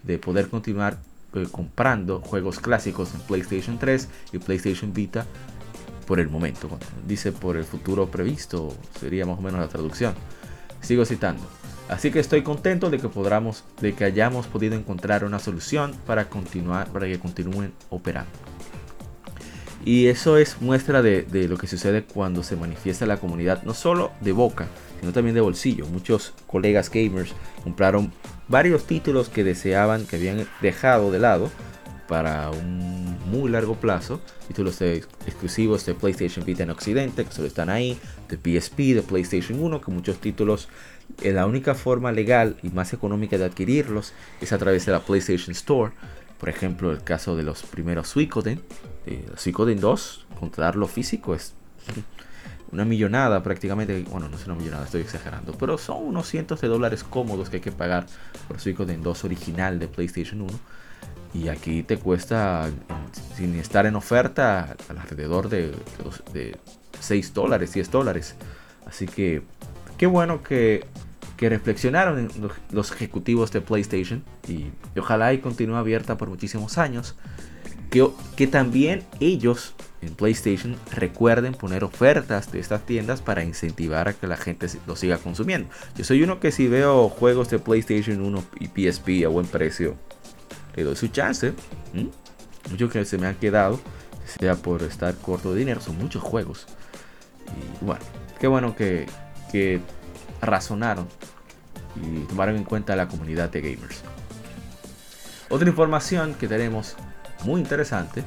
de 0.02 0.18
poder 0.18 0.48
continuar 0.48 0.98
eh, 1.34 1.46
comprando 1.50 2.20
juegos 2.20 2.58
clásicos 2.58 3.14
en 3.14 3.20
PlayStation 3.22 3.78
3 3.78 4.08
y 4.32 4.38
PlayStation 4.38 4.92
Vita 4.92 5.24
por 6.06 6.20
el 6.20 6.28
momento. 6.28 6.68
Dice 7.06 7.32
por 7.32 7.56
el 7.56 7.64
futuro 7.64 8.10
previsto, 8.10 8.74
sería 9.00 9.26
más 9.26 9.38
o 9.38 9.42
menos 9.42 9.60
la 9.60 9.68
traducción. 9.68 10.14
Sigo 10.80 11.04
citando. 11.04 11.42
Así 11.88 12.10
que 12.10 12.20
estoy 12.20 12.42
contento 12.42 12.90
de 12.90 12.98
que 12.98 13.08
podamos, 13.08 13.64
de 13.80 13.94
que 13.94 14.04
hayamos 14.04 14.46
podido 14.46 14.74
encontrar 14.74 15.24
una 15.24 15.38
solución 15.38 15.94
para 16.06 16.28
continuar, 16.28 16.88
para 16.88 17.06
que 17.06 17.18
continúen 17.18 17.72
operando. 17.90 18.30
Y 19.84 20.06
eso 20.06 20.36
es 20.36 20.60
muestra 20.60 21.02
de, 21.02 21.22
de, 21.22 21.48
lo 21.48 21.58
que 21.58 21.66
sucede 21.66 22.04
cuando 22.04 22.42
se 22.44 22.56
manifiesta 22.56 23.04
la 23.04 23.18
comunidad, 23.18 23.64
no 23.64 23.74
solo 23.74 24.12
de 24.20 24.30
boca, 24.30 24.68
sino 25.00 25.12
también 25.12 25.34
de 25.34 25.40
bolsillo. 25.40 25.86
Muchos 25.86 26.34
colegas 26.46 26.88
gamers 26.88 27.34
compraron 27.64 28.12
varios 28.46 28.86
títulos 28.86 29.28
que 29.28 29.42
deseaban, 29.42 30.06
que 30.06 30.16
habían 30.16 30.46
dejado 30.60 31.10
de 31.10 31.18
lado 31.18 31.50
para 32.06 32.50
un 32.50 33.01
muy 33.32 33.50
largo 33.50 33.76
plazo. 33.76 34.20
Títulos 34.46 34.80
exclusivos 34.82 35.86
de 35.86 35.94
PlayStation 35.94 36.44
Vita 36.44 36.62
en 36.62 36.70
Occidente, 36.70 37.24
que 37.24 37.32
solo 37.32 37.48
están 37.48 37.70
ahí, 37.70 37.98
de 38.28 38.36
PSP, 38.36 38.94
de 38.94 39.02
PlayStation 39.02 39.58
1, 39.60 39.80
que 39.80 39.90
muchos 39.90 40.18
títulos, 40.18 40.68
eh, 41.22 41.32
la 41.32 41.46
única 41.46 41.74
forma 41.74 42.12
legal 42.12 42.56
y 42.62 42.68
más 42.68 42.92
económica 42.92 43.38
de 43.38 43.46
adquirirlos 43.46 44.12
es 44.40 44.52
a 44.52 44.58
través 44.58 44.84
de 44.86 44.92
la 44.92 45.00
PlayStation 45.00 45.52
Store. 45.52 45.92
Por 46.38 46.50
ejemplo, 46.50 46.92
el 46.92 47.02
caso 47.02 47.34
de 47.34 47.42
los 47.42 47.62
primeros 47.62 48.08
Suicoden, 48.08 48.60
eh, 49.06 49.24
Suicoden 49.36 49.80
2, 49.80 50.26
comprarlo 50.38 50.86
físico 50.86 51.34
es 51.34 51.54
una 52.72 52.84
millonada 52.84 53.42
prácticamente. 53.42 54.04
Bueno, 54.10 54.28
no 54.28 54.36
es 54.36 54.44
una 54.44 54.56
millonada, 54.56 54.84
estoy 54.84 55.00
exagerando. 55.00 55.52
Pero 55.52 55.78
son 55.78 56.04
unos 56.04 56.28
cientos 56.28 56.60
de 56.60 56.68
dólares 56.68 57.02
cómodos 57.02 57.48
que 57.48 57.56
hay 57.56 57.62
que 57.62 57.72
pagar 57.72 58.06
por 58.46 58.60
Suicoden 58.60 59.02
2 59.02 59.24
original 59.24 59.78
de 59.78 59.88
PlayStation 59.88 60.42
1. 60.42 60.81
Y 61.34 61.48
aquí 61.48 61.82
te 61.82 61.96
cuesta, 61.96 62.70
sin 63.36 63.56
estar 63.56 63.86
en 63.86 63.96
oferta, 63.96 64.76
alrededor 64.88 65.48
de, 65.48 65.72
de 66.32 66.56
6 67.00 67.34
dólares, 67.34 67.72
10 67.72 67.90
dólares. 67.90 68.34
Así 68.86 69.06
que 69.06 69.42
qué 69.96 70.06
bueno 70.06 70.42
que, 70.42 70.84
que 71.36 71.48
reflexionaron 71.48 72.28
los 72.70 72.92
ejecutivos 72.92 73.50
de 73.50 73.60
PlayStation. 73.60 74.22
Y, 74.46 74.66
ojalá 74.98 75.32
y 75.32 75.38
continúe 75.38 75.76
abierta 75.76 76.16
por 76.16 76.28
muchísimos 76.28 76.76
años. 76.78 77.16
Que, 77.90 78.08
que 78.36 78.46
también 78.46 79.04
ellos 79.20 79.74
en 80.02 80.14
PlayStation 80.14 80.76
recuerden 80.90 81.54
poner 81.54 81.84
ofertas 81.84 82.50
de 82.52 82.58
estas 82.58 82.84
tiendas 82.84 83.22
para 83.22 83.44
incentivar 83.44 84.08
a 84.08 84.12
que 84.12 84.26
la 84.26 84.36
gente 84.36 84.66
lo 84.86 84.96
siga 84.96 85.18
consumiendo. 85.18 85.68
Yo 85.96 86.04
soy 86.04 86.22
uno 86.22 86.40
que 86.40 86.52
si 86.52 86.68
veo 86.68 87.08
juegos 87.08 87.48
de 87.50 87.58
PlayStation 87.58 88.20
1 88.20 88.44
y 88.60 88.66
PSP 88.68 89.24
a 89.24 89.28
buen 89.28 89.46
precio, 89.46 89.96
le 90.74 90.84
doy 90.84 90.96
su 90.96 91.08
chance. 91.08 91.52
Muchos 92.70 92.90
que 92.90 93.04
se 93.04 93.18
me 93.18 93.26
han 93.26 93.34
quedado, 93.36 93.80
sea 94.38 94.54
por 94.54 94.82
estar 94.82 95.14
corto 95.16 95.52
de 95.52 95.60
dinero, 95.60 95.80
son 95.80 95.98
muchos 95.98 96.22
juegos. 96.22 96.66
Y 97.80 97.84
bueno, 97.84 98.02
qué 98.40 98.46
bueno 98.46 98.76
que, 98.76 99.06
que 99.50 99.80
razonaron 100.40 101.06
y 101.96 102.20
tomaron 102.24 102.56
en 102.56 102.64
cuenta 102.64 102.96
la 102.96 103.08
comunidad 103.08 103.50
de 103.50 103.60
gamers. 103.60 104.02
Otra 105.48 105.68
información 105.68 106.34
que 106.34 106.48
tenemos 106.48 106.96
muy 107.44 107.60
interesante 107.60 108.24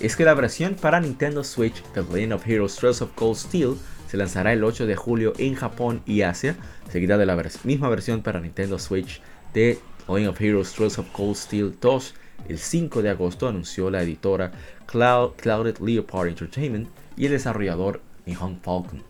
es 0.00 0.14
que 0.14 0.24
la 0.24 0.34
versión 0.34 0.74
para 0.74 1.00
Nintendo 1.00 1.42
Switch 1.42 1.82
The 1.94 2.02
Legend 2.02 2.34
of 2.34 2.46
Heroes 2.46 2.76
Trails 2.76 3.00
of 3.00 3.12
Cold 3.14 3.36
Steel 3.36 3.76
se 4.08 4.16
lanzará 4.16 4.52
el 4.52 4.62
8 4.62 4.86
de 4.86 4.94
julio 4.94 5.32
en 5.38 5.54
Japón 5.54 6.02
y 6.04 6.22
Asia, 6.22 6.56
seguida 6.90 7.16
de 7.16 7.26
la 7.26 7.42
misma 7.64 7.88
versión 7.88 8.22
para 8.22 8.40
Nintendo 8.40 8.78
Switch 8.78 9.20
de 9.54 9.78
Legend 10.08 10.28
of 10.28 10.40
Heroes 10.40 10.72
Trails 10.72 10.98
of 10.98 11.06
Cold 11.12 11.36
Steel 11.36 11.74
2 11.80 12.14
el 12.48 12.58
5 12.58 13.02
de 13.02 13.10
agosto, 13.10 13.48
anunció 13.48 13.90
la 13.90 14.02
editora 14.02 14.52
Cloud, 14.86 15.32
Clouded 15.36 15.78
Leopard 15.78 16.28
Entertainment 16.28 16.88
y 17.16 17.26
el 17.26 17.32
desarrollador 17.32 18.00
Nihon 18.24 18.60
Falcon. 18.62 19.02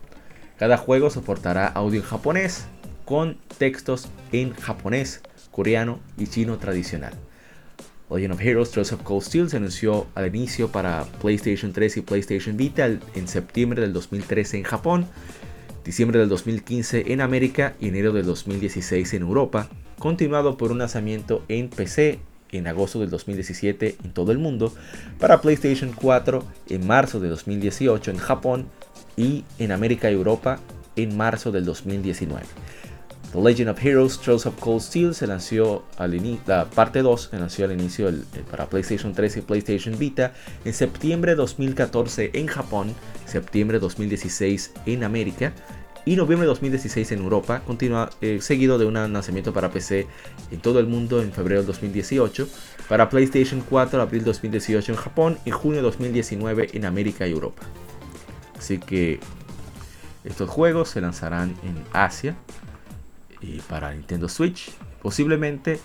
Cada 0.57 0.77
juego 0.77 1.09
soportará 1.09 1.67
audio 1.67 1.99
en 1.99 2.05
japonés 2.05 2.65
con 3.05 3.37
textos 3.57 4.09
en 4.31 4.53
japonés, 4.53 5.21
coreano 5.51 5.99
y 6.17 6.27
chino 6.27 6.57
tradicional. 6.57 7.13
Legend 8.09 8.33
of 8.33 8.41
Heroes 8.41 8.71
Trails 8.71 8.93
of 8.93 9.03
Cold 9.03 9.23
Steel 9.23 9.49
se 9.49 9.57
anunció 9.57 10.07
al 10.15 10.27
inicio 10.27 10.71
para 10.71 11.03
PlayStation 11.21 11.73
3 11.73 11.97
y 11.97 12.01
PlayStation 12.01 12.57
Vita 12.57 12.87
en 12.87 13.27
septiembre 13.27 13.81
del 13.81 13.93
2013 13.93 14.57
en 14.57 14.63
Japón, 14.63 15.07
diciembre 15.83 16.19
del 16.19 16.29
2015 16.29 17.11
en 17.11 17.21
América 17.21 17.75
y 17.79 17.89
enero 17.89 18.13
del 18.13 18.25
2016 18.25 19.13
en 19.13 19.21
Europa, 19.21 19.69
continuado 19.99 20.57
por 20.57 20.71
un 20.71 20.79
lanzamiento 20.79 21.43
en 21.47 21.69
PC 21.69 22.19
en 22.51 22.67
agosto 22.67 22.99
del 22.99 23.09
2017 23.09 23.97
en 24.03 24.13
todo 24.13 24.31
el 24.31 24.37
mundo, 24.37 24.73
para 25.19 25.41
PlayStation 25.41 25.91
4 25.93 26.43
en 26.69 26.87
marzo 26.87 27.19
de 27.19 27.29
2018 27.29 28.11
en 28.11 28.17
Japón 28.17 28.67
y 29.15 29.43
en 29.59 29.71
América 29.71 30.09
y 30.09 30.13
Europa 30.13 30.59
en 30.95 31.17
marzo 31.17 31.51
del 31.51 31.65
2019. 31.65 32.45
The 33.33 33.41
Legend 33.41 33.69
of 33.69 33.83
Heroes 33.83 34.19
Trails 34.19 34.45
of 34.45 34.57
Cold 34.59 34.81
Steel 34.81 35.13
se 35.13 35.27
lanzó 35.27 35.83
al 35.97 36.15
inicio, 36.15 36.41
la 36.47 36.65
parte 36.65 37.01
2 37.01 37.29
se 37.31 37.37
lanzó 37.37 37.65
al 37.65 37.73
inicio 37.73 38.09
para 38.49 38.67
PlayStation 38.67 39.13
3 39.13 39.37
y 39.37 39.41
PlayStation 39.41 39.99
Vita 39.99 40.33
en 40.63 40.73
septiembre 40.73 41.31
de 41.31 41.35
2014 41.35 42.31
en 42.33 42.47
Japón, 42.47 42.93
septiembre 43.25 43.77
de 43.77 43.81
2016 43.81 44.71
en 44.85 45.03
América 45.03 45.53
y 46.07 46.15
noviembre 46.15 46.45
de 46.45 46.51
2016 46.51 47.11
en 47.11 47.19
Europa, 47.19 47.61
continúa 47.67 48.09
eh, 48.21 48.39
seguido 48.39 48.77
de 48.77 48.85
un 48.85 48.93
lanzamiento 48.93 49.51
para 49.51 49.71
PC 49.71 50.07
en 50.51 50.61
todo 50.61 50.79
el 50.79 50.87
mundo 50.87 51.21
en 51.21 51.33
febrero 51.33 51.59
del 51.59 51.67
2018, 51.67 52.47
para 52.87 53.09
PlayStation 53.09 53.61
4 53.69 54.01
abril 54.01 54.23
2018 54.23 54.93
en 54.93 54.97
Japón 54.97 55.37
y 55.43 55.51
junio 55.51 55.79
de 55.79 55.83
2019 55.83 56.69
en 56.71 56.85
América 56.85 57.27
y 57.27 57.31
Europa. 57.31 57.63
Así 58.57 58.77
que 58.77 59.19
estos 60.23 60.49
juegos 60.49 60.87
se 60.87 61.01
lanzarán 61.01 61.57
en 61.63 61.83
Asia 61.91 62.37
y 63.41 63.59
para 63.59 63.93
Nintendo 63.93 64.29
Switch. 64.29 64.71
Posiblemente 65.01 65.77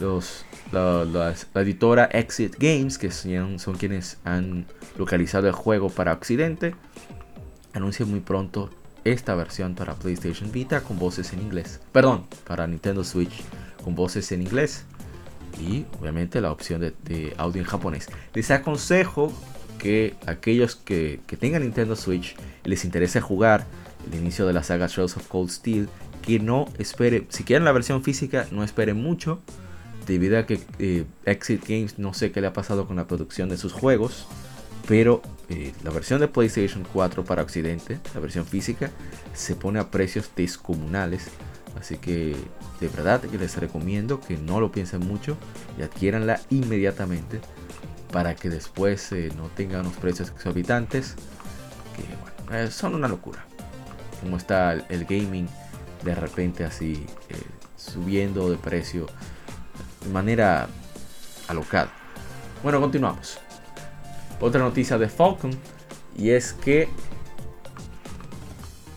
los, 0.00 0.44
la, 0.72 1.34
editora 1.54 2.06
Exit 2.06 2.56
Games, 2.58 2.98
que 2.98 3.12
son, 3.12 3.60
son, 3.60 3.76
quienes 3.76 4.18
han 4.24 4.66
localizado 4.98 5.46
el 5.46 5.52
juego 5.52 5.88
para 5.88 6.14
Occidente, 6.14 6.74
anuncia 7.74 8.04
muy 8.04 8.18
pronto 8.18 8.70
esta 9.12 9.34
versión 9.34 9.74
para 9.74 9.94
PlayStation 9.94 10.50
Vita 10.52 10.82
con 10.82 10.98
voces 10.98 11.32
en 11.32 11.40
inglés. 11.40 11.80
Perdón, 11.92 12.26
para 12.46 12.66
Nintendo 12.66 13.04
Switch 13.04 13.42
con 13.82 13.94
voces 13.94 14.30
en 14.32 14.42
inglés. 14.42 14.84
Y 15.60 15.86
obviamente 16.00 16.40
la 16.40 16.52
opción 16.52 16.80
de, 16.80 17.34
audio 17.36 17.62
en 17.62 17.66
japonés. 17.66 18.08
Les 18.34 18.50
aconsejo 18.50 19.32
que 19.78 20.14
aquellos 20.26 20.76
que, 20.76 21.20
que 21.26 21.36
tengan 21.36 21.62
Nintendo 21.62 21.96
Switch 21.96 22.36
y 22.64 22.68
les 22.68 22.84
interese 22.84 23.20
jugar 23.20 23.66
el 24.06 24.18
inicio 24.18 24.46
de 24.46 24.52
la 24.52 24.62
saga 24.62 24.88
Trails 24.88 25.16
of 25.16 25.26
Cold 25.28 25.50
Steel 25.50 25.88
que 26.22 26.38
no 26.38 26.68
espere, 26.78 27.26
si 27.30 27.44
quieren 27.44 27.64
la 27.64 27.72
versión 27.72 28.02
física, 28.02 28.46
no 28.50 28.62
esperen 28.62 29.02
mucho, 29.02 29.40
debido 30.06 30.38
a 30.38 30.46
que 30.46 30.60
eh, 30.78 31.04
Exit 31.24 31.66
Games 31.66 31.98
no 31.98 32.12
sé 32.14 32.32
qué 32.32 32.40
le 32.40 32.48
ha 32.48 32.52
pasado 32.52 32.86
con 32.86 32.96
la 32.96 33.06
producción 33.06 33.48
de 33.48 33.56
sus 33.56 33.72
juegos, 33.72 34.26
pero 34.88 35.20
eh, 35.50 35.74
la 35.84 35.90
versión 35.90 36.18
de 36.18 36.28
PlayStation 36.28 36.84
4 36.90 37.22
para 37.22 37.42
Occidente, 37.42 38.00
la 38.14 38.20
versión 38.20 38.46
física, 38.46 38.90
se 39.34 39.54
pone 39.54 39.78
a 39.78 39.90
precios 39.90 40.30
descomunales, 40.34 41.28
así 41.78 41.98
que 41.98 42.34
de 42.80 42.88
verdad 42.88 43.20
que 43.20 43.36
les 43.36 43.54
recomiendo 43.58 44.18
que 44.18 44.38
no 44.38 44.60
lo 44.60 44.72
piensen 44.72 45.06
mucho 45.06 45.36
y 45.78 45.82
adquieranla 45.82 46.40
inmediatamente 46.48 47.40
para 48.10 48.34
que 48.34 48.48
después 48.48 49.12
eh, 49.12 49.30
no 49.36 49.48
tengan 49.48 49.82
unos 49.82 49.98
precios 49.98 50.30
exorbitantes 50.30 51.16
que 51.94 52.48
bueno, 52.48 52.70
son 52.70 52.94
una 52.94 53.08
locura. 53.08 53.44
Como 54.22 54.38
está 54.38 54.72
el 54.72 55.04
gaming 55.04 55.48
de 56.02 56.14
repente 56.14 56.64
así 56.64 57.04
eh, 57.28 57.36
subiendo 57.76 58.50
de 58.50 58.56
precio 58.56 59.06
de 60.02 60.10
manera 60.10 60.66
alocada. 61.46 61.92
Bueno, 62.62 62.80
continuamos. 62.80 63.38
Otra 64.40 64.60
noticia 64.60 64.98
de 64.98 65.08
Falcon 65.08 65.50
y 66.16 66.30
es 66.30 66.52
que 66.52 66.88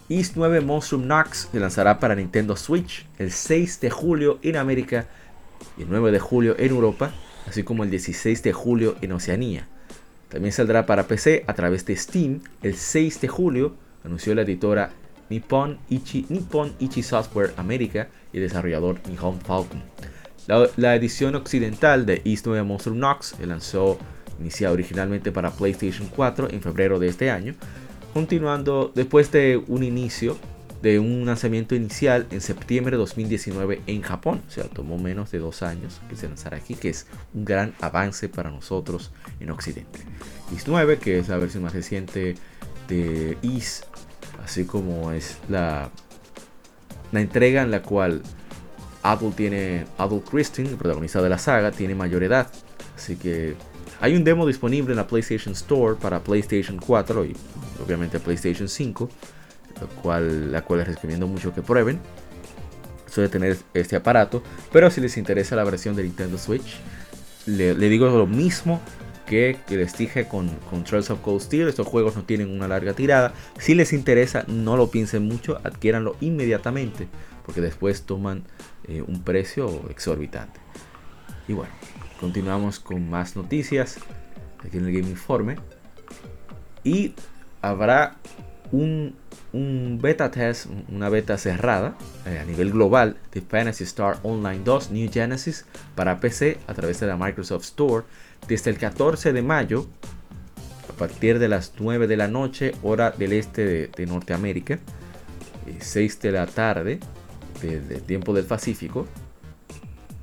East 0.10 0.34
9 0.36 0.62
Monstrum 0.62 1.08
Nox 1.08 1.49
se 1.51 1.60
lanzará 1.60 1.99
para 1.99 2.15
Nintendo 2.15 2.56
Switch 2.56 3.08
el 3.17 3.32
6 3.32 3.80
de 3.80 3.89
julio 3.89 4.39
en 4.41 4.58
América 4.58 5.08
y 5.77 5.84
el 5.84 5.89
9 5.89 6.12
de 6.12 6.19
julio 6.19 6.56
en 6.58 6.69
Europa, 6.69 7.12
así 7.47 7.63
como 7.63 7.84
el 7.84 7.89
16 7.89 8.43
de 8.43 8.54
julio 8.54 8.95
en 9.01 9.13
Oceanía. 9.13 9.67
También 10.30 10.51
saldrá 10.51 10.86
para 10.86 11.08
PC 11.08 11.43
a 11.47 11.54
través 11.54 11.86
de 11.86 11.95
Steam 11.95 12.41
el 12.62 12.75
6 12.75 13.21
de 13.21 13.27
julio, 13.27 13.75
anunció 14.04 14.36
la 14.36 14.41
editora 14.41 14.91
Nippon 15.30 15.80
Ichi, 15.89 17.04
Software 17.04 17.54
América 17.58 18.10
y 18.34 18.38
el 18.38 18.43
desarrollador 18.43 18.99
Nihon 19.08 19.39
Falcon. 19.39 19.82
La, 20.47 20.95
edición 20.95 21.36
occidental 21.36 22.06
de 22.06 22.21
East 22.25 22.45
9 22.45 22.63
Monster 22.63 22.93
Nox 22.93 23.36
se 23.38 23.45
lanzó 23.45 23.97
iniciada 24.41 24.73
originalmente 24.73 25.32
para 25.32 25.51
PlayStation 25.51 26.08
4 26.15 26.49
en 26.49 26.62
febrero 26.62 26.99
de 26.99 27.08
este 27.08 27.32
año, 27.32 27.56
continuando 28.13 28.91
después 28.93 29.32
de 29.32 29.62
un 29.67 29.84
inicio 29.84 30.38
de 30.82 30.97
un 30.97 31.25
lanzamiento 31.25 31.75
inicial 31.75 32.25
en 32.32 32.41
septiembre 32.41 32.91
de 32.91 32.97
2019 32.97 33.82
en 33.86 34.01
Japón. 34.01 34.41
O 34.47 34.51
sea, 34.51 34.63
tomó 34.63 34.97
menos 34.97 35.32
de 35.32 35.38
dos 35.38 35.62
años 35.62 36.01
que 36.10 36.15
se 36.15 36.27
lanzara 36.27 36.58
aquí, 36.58 36.73
que 36.73 36.89
es 36.89 37.06
un 37.34 37.45
gran 37.45 37.73
avance 37.80 38.30
para 38.30 38.49
nosotros 38.49 39.12
en 39.39 39.51
Occidente. 39.51 39.99
East 40.51 40.67
9, 40.67 40.97
que 40.97 41.19
es 41.19 41.30
la 41.30 41.38
versión 41.38 41.63
más 41.63 41.73
reciente 41.73 42.36
de 42.88 43.38
East 43.43 43.86
así 44.43 44.65
como 44.65 45.12
es 45.12 45.38
la, 45.49 45.89
la 47.12 47.21
entrega 47.21 47.62
en 47.62 47.71
la 47.71 47.82
cual 47.82 48.21
Adult 49.04 49.36
tiene 49.36 49.86
Adult 49.97 50.30
Christine, 50.30 50.69
el 50.69 50.75
protagonista 50.75 51.21
de 51.21 51.30
la 51.30 51.38
saga, 51.38 51.71
tiene 51.71 51.95
mayor 51.95 52.23
edad. 52.23 52.47
Así 52.95 53.15
que 53.15 53.56
hay 54.01 54.15
un 54.15 54.23
demo 54.23 54.47
disponible 54.47 54.91
en 54.91 54.97
la 54.97 55.05
PlayStation 55.05 55.53
Store 55.53 55.95
para 55.95 56.23
PlayStation 56.23 56.77
4 56.77 57.25
y 57.25 57.35
obviamente 57.85 58.19
PlayStation 58.19 58.67
5. 58.67 59.09
cual, 60.01 60.51
la 60.51 60.63
cual 60.63 60.79
les 60.79 60.87
recomiendo 60.87 61.27
mucho 61.27 61.53
que 61.53 61.61
prueben. 61.61 61.99
Suele 63.07 63.29
tener 63.29 63.57
este 63.73 63.95
aparato, 63.95 64.41
pero 64.71 64.89
si 64.89 65.01
les 65.01 65.17
interesa 65.17 65.55
la 65.55 65.63
versión 65.63 65.95
de 65.95 66.03
Nintendo 66.03 66.37
Switch, 66.37 66.79
le, 67.45 67.75
digo 67.75 68.07
lo 68.07 68.25
mismo 68.25 68.81
que, 69.27 69.57
les 69.69 69.95
dije 69.95 70.27
con, 70.27 70.49
con 70.69 70.83
Trails 70.83 71.11
of 71.11 71.19
Cold 71.21 71.41
Steel. 71.41 71.67
Estos 71.67 71.85
juegos 71.85 72.15
no 72.15 72.23
tienen 72.23 72.49
una 72.49 72.67
larga 72.67 72.93
tirada. 72.93 73.33
Si 73.59 73.75
les 73.75 73.93
interesa, 73.93 74.45
no 74.47 74.77
lo 74.77 74.89
piensen 74.89 75.27
mucho, 75.27 75.59
adquiéranlo 75.63 76.15
inmediatamente, 76.21 77.07
porque 77.45 77.61
después 77.61 78.03
toman 78.03 78.45
eh, 78.87 79.03
un 79.05 79.21
precio 79.23 79.89
exorbitante. 79.89 80.59
Y 81.47 81.53
bueno, 81.53 81.71
continuamos 82.21 82.79
con 82.79 83.10
más 83.10 83.36
noticias 83.36 83.97
aquí 84.63 84.77
en 84.77 84.86
el 84.86 84.93
Game 84.93 85.10
Informe. 85.10 85.57
Y 86.84 87.15
habrá 87.62 88.15
un, 88.71 89.15
beta 90.01 90.31
test, 90.31 90.67
una 90.88 91.10
beta 91.10 91.38
cerrada 91.38 91.97
eh, 92.25 92.39
a 92.39 92.45
nivel 92.45 92.71
global 92.71 93.17
de 93.34 93.41
Fantasy 93.41 93.84
Star 93.84 94.19
Online 94.23 94.62
2 94.63 94.91
New 94.91 95.12
Genesis 95.12 95.65
para 95.95 96.19
PC 96.19 96.60
a 96.67 96.73
través 96.73 96.99
de 97.01 97.07
la 97.07 97.17
Microsoft 97.17 97.63
Store 97.63 98.05
desde 98.47 98.69
el 98.69 98.77
14 98.77 99.34
de 99.34 99.41
mayo 99.41 99.88
a 100.89 100.93
partir 100.93 101.39
de 101.39 101.49
las 101.49 101.73
9 101.79 102.07
de 102.07 102.17
la 102.17 102.27
noche 102.27 102.73
hora 102.81 103.12
del 103.12 103.34
este 103.34 103.89
de, 103.89 104.05
Norteamérica 104.05 104.79
6 105.79 106.13
eh, 106.13 106.19
de 106.21 106.31
la 106.31 106.47
tarde 106.47 106.99
del 107.62 108.01
tiempo 108.03 108.34
del 108.34 108.45
Pacífico 108.45 109.05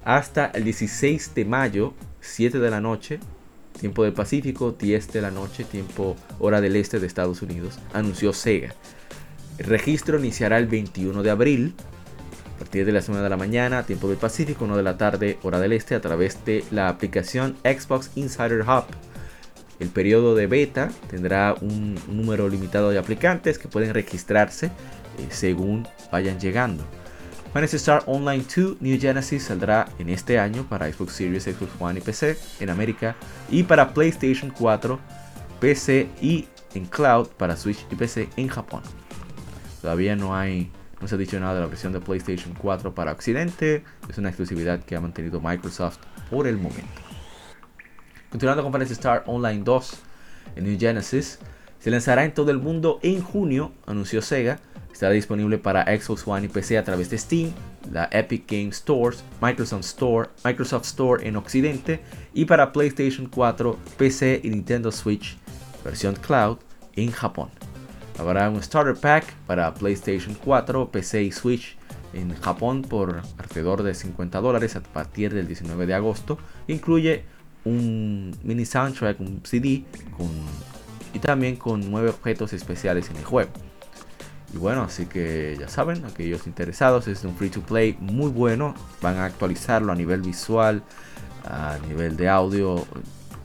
hasta 0.08 0.46
el 0.46 0.64
16 0.64 1.34
de 1.34 1.44
mayo 1.44 1.92
7 2.22 2.58
de 2.58 2.70
la 2.70 2.80
noche 2.80 3.20
tiempo 3.78 4.04
del 4.04 4.14
Pacífico, 4.14 4.72
10 4.72 5.12
de 5.12 5.20
la 5.20 5.30
noche, 5.30 5.64
tiempo 5.64 6.16
hora 6.38 6.62
del 6.62 6.76
este 6.76 6.98
de 6.98 7.06
Estados 7.06 7.42
Unidos, 7.42 7.78
anunció 7.92 8.32
Sega. 8.32 8.74
El 9.58 9.66
registro 9.66 10.18
iniciará 10.18 10.56
el 10.56 10.66
21 10.66 11.22
de 11.22 11.30
abril, 11.30 11.74
a 12.56 12.58
partir 12.58 12.86
de 12.86 12.92
las 12.92 13.08
9 13.08 13.22
de 13.22 13.28
la 13.28 13.36
mañana, 13.36 13.84
tiempo 13.84 14.08
del 14.08 14.16
Pacífico, 14.16 14.64
1 14.64 14.78
de 14.78 14.82
la 14.82 14.96
tarde, 14.96 15.38
hora 15.42 15.60
del 15.60 15.74
este, 15.74 15.94
a 15.94 16.00
través 16.00 16.44
de 16.46 16.64
la 16.70 16.88
aplicación 16.88 17.56
Xbox 17.62 18.10
Insider 18.14 18.62
Hub. 18.62 18.86
El 19.78 19.90
periodo 19.90 20.34
de 20.34 20.46
beta 20.46 20.90
tendrá 21.10 21.54
un 21.60 22.00
número 22.08 22.48
limitado 22.48 22.90
de 22.90 22.98
aplicantes 22.98 23.58
que 23.58 23.68
pueden 23.68 23.92
registrarse 23.92 24.66
eh, 24.66 24.70
según 25.28 25.86
vayan 26.10 26.40
llegando. 26.40 26.82
Fantasy 27.58 27.76
Star 27.78 28.04
Online 28.06 28.44
2 28.44 28.76
New 28.78 29.00
Genesis 29.00 29.42
saldrá 29.42 29.88
en 29.98 30.10
este 30.10 30.38
año 30.38 30.62
para 30.68 30.88
Xbox 30.92 31.14
Series, 31.14 31.42
Xbox 31.42 31.72
One 31.80 31.98
y 31.98 32.02
PC 32.02 32.38
en 32.60 32.70
América 32.70 33.16
y 33.50 33.64
para 33.64 33.92
PlayStation 33.92 34.52
4, 34.56 34.96
PC 35.58 36.08
y 36.22 36.46
en 36.74 36.84
cloud 36.84 37.26
para 37.36 37.56
Switch 37.56 37.84
y 37.90 37.96
PC 37.96 38.28
en 38.36 38.46
Japón. 38.46 38.82
Todavía 39.82 40.14
no 40.14 40.36
hay 40.36 40.70
se 41.04 41.16
ha 41.16 41.18
dicho 41.18 41.40
nada 41.40 41.54
de 41.54 41.60
la 41.62 41.66
versión 41.66 41.92
de 41.92 41.98
PlayStation 41.98 42.54
4 42.54 42.94
para 42.94 43.10
Occidente, 43.10 43.82
es 44.08 44.16
una 44.18 44.28
exclusividad 44.28 44.78
que 44.84 44.94
ha 44.94 45.00
mantenido 45.00 45.40
Microsoft 45.40 45.98
por 46.30 46.46
el 46.46 46.58
momento. 46.58 47.02
Continuando 48.30 48.62
con 48.62 48.70
Fantasy 48.70 48.92
Star 48.92 49.24
Online 49.26 49.64
2 49.64 49.94
en 50.54 50.62
New 50.62 50.78
Genesis, 50.78 51.40
se 51.80 51.90
lanzará 51.90 52.24
en 52.24 52.32
todo 52.32 52.52
el 52.52 52.58
mundo 52.58 53.00
en 53.02 53.20
junio, 53.20 53.72
anunció 53.84 54.22
Sega, 54.22 54.60
Está 54.98 55.10
disponible 55.10 55.58
para 55.58 55.84
Xbox 55.84 56.26
One 56.26 56.46
y 56.46 56.48
PC 56.48 56.76
a 56.76 56.82
través 56.82 57.08
de 57.08 57.18
Steam, 57.18 57.52
la 57.92 58.08
Epic 58.10 58.50
Games 58.50 58.78
Stores, 58.78 59.22
Microsoft 59.40 59.84
Store, 59.84 60.28
Microsoft 60.44 60.86
Store 60.86 61.24
en 61.24 61.36
Occidente 61.36 62.00
y 62.34 62.46
para 62.46 62.72
PlayStation 62.72 63.28
4, 63.28 63.78
PC 63.96 64.40
y 64.42 64.50
Nintendo 64.50 64.90
Switch 64.90 65.36
versión 65.84 66.16
cloud 66.16 66.58
en 66.96 67.12
Japón. 67.12 67.48
Habrá 68.18 68.50
un 68.50 68.60
starter 68.60 68.96
pack 68.96 69.32
para 69.46 69.72
PlayStation 69.72 70.36
4, 70.44 70.90
PC 70.90 71.22
y 71.22 71.30
Switch 71.30 71.76
en 72.12 72.34
Japón 72.34 72.82
por 72.82 73.22
alrededor 73.38 73.84
de 73.84 73.94
50 73.94 74.40
dólares 74.40 74.74
a 74.74 74.82
partir 74.82 75.32
del 75.32 75.46
19 75.46 75.86
de 75.86 75.94
agosto. 75.94 76.38
Incluye 76.66 77.22
un 77.64 78.36
mini 78.42 78.64
soundtrack, 78.64 79.20
un 79.20 79.42
CD 79.44 79.84
y 81.14 81.18
también 81.20 81.54
con 81.54 81.88
nueve 81.88 82.08
objetos 82.08 82.52
especiales 82.52 83.08
en 83.10 83.18
el 83.18 83.24
juego. 83.24 83.52
Y 84.52 84.56
bueno, 84.56 84.82
así 84.82 85.06
que 85.06 85.56
ya 85.60 85.68
saben, 85.68 86.04
aquellos 86.06 86.46
interesados, 86.46 87.06
es 87.06 87.24
un 87.24 87.36
free 87.36 87.50
to 87.50 87.60
play 87.60 87.96
muy 88.00 88.30
bueno. 88.30 88.74
Van 89.02 89.16
a 89.16 89.26
actualizarlo 89.26 89.92
a 89.92 89.94
nivel 89.94 90.22
visual, 90.22 90.82
a 91.44 91.78
nivel 91.86 92.16
de 92.16 92.28
audio, 92.28 92.86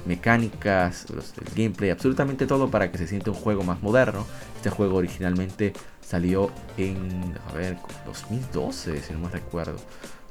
mecánicas, 0.06 1.06
el 1.10 1.56
gameplay, 1.56 1.90
absolutamente 1.90 2.46
todo 2.48 2.70
para 2.70 2.92
que 2.92 2.98
se 2.98 3.08
sienta 3.08 3.32
un 3.32 3.38
juego 3.38 3.64
más 3.64 3.82
moderno. 3.82 4.26
Este 4.56 4.70
juego 4.70 4.98
originalmente 4.98 5.74
salió 6.02 6.52
en, 6.78 7.36
a 7.50 7.54
ver, 7.54 7.78
2012, 8.06 9.02
si 9.02 9.14
no 9.14 9.20
me 9.20 9.30
recuerdo, 9.30 9.78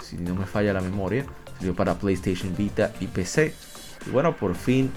si 0.01 0.17
no 0.17 0.35
me 0.35 0.47
falla 0.47 0.73
la 0.73 0.81
memoria. 0.81 1.27
Salió 1.59 1.75
para 1.75 1.95
PlayStation 1.95 2.57
Vita 2.57 2.93
y 2.99 3.09
PC. 3.09 3.55
Y 4.07 4.11
bueno, 4.11 4.35
por 4.37 4.55
fin 4.55 4.91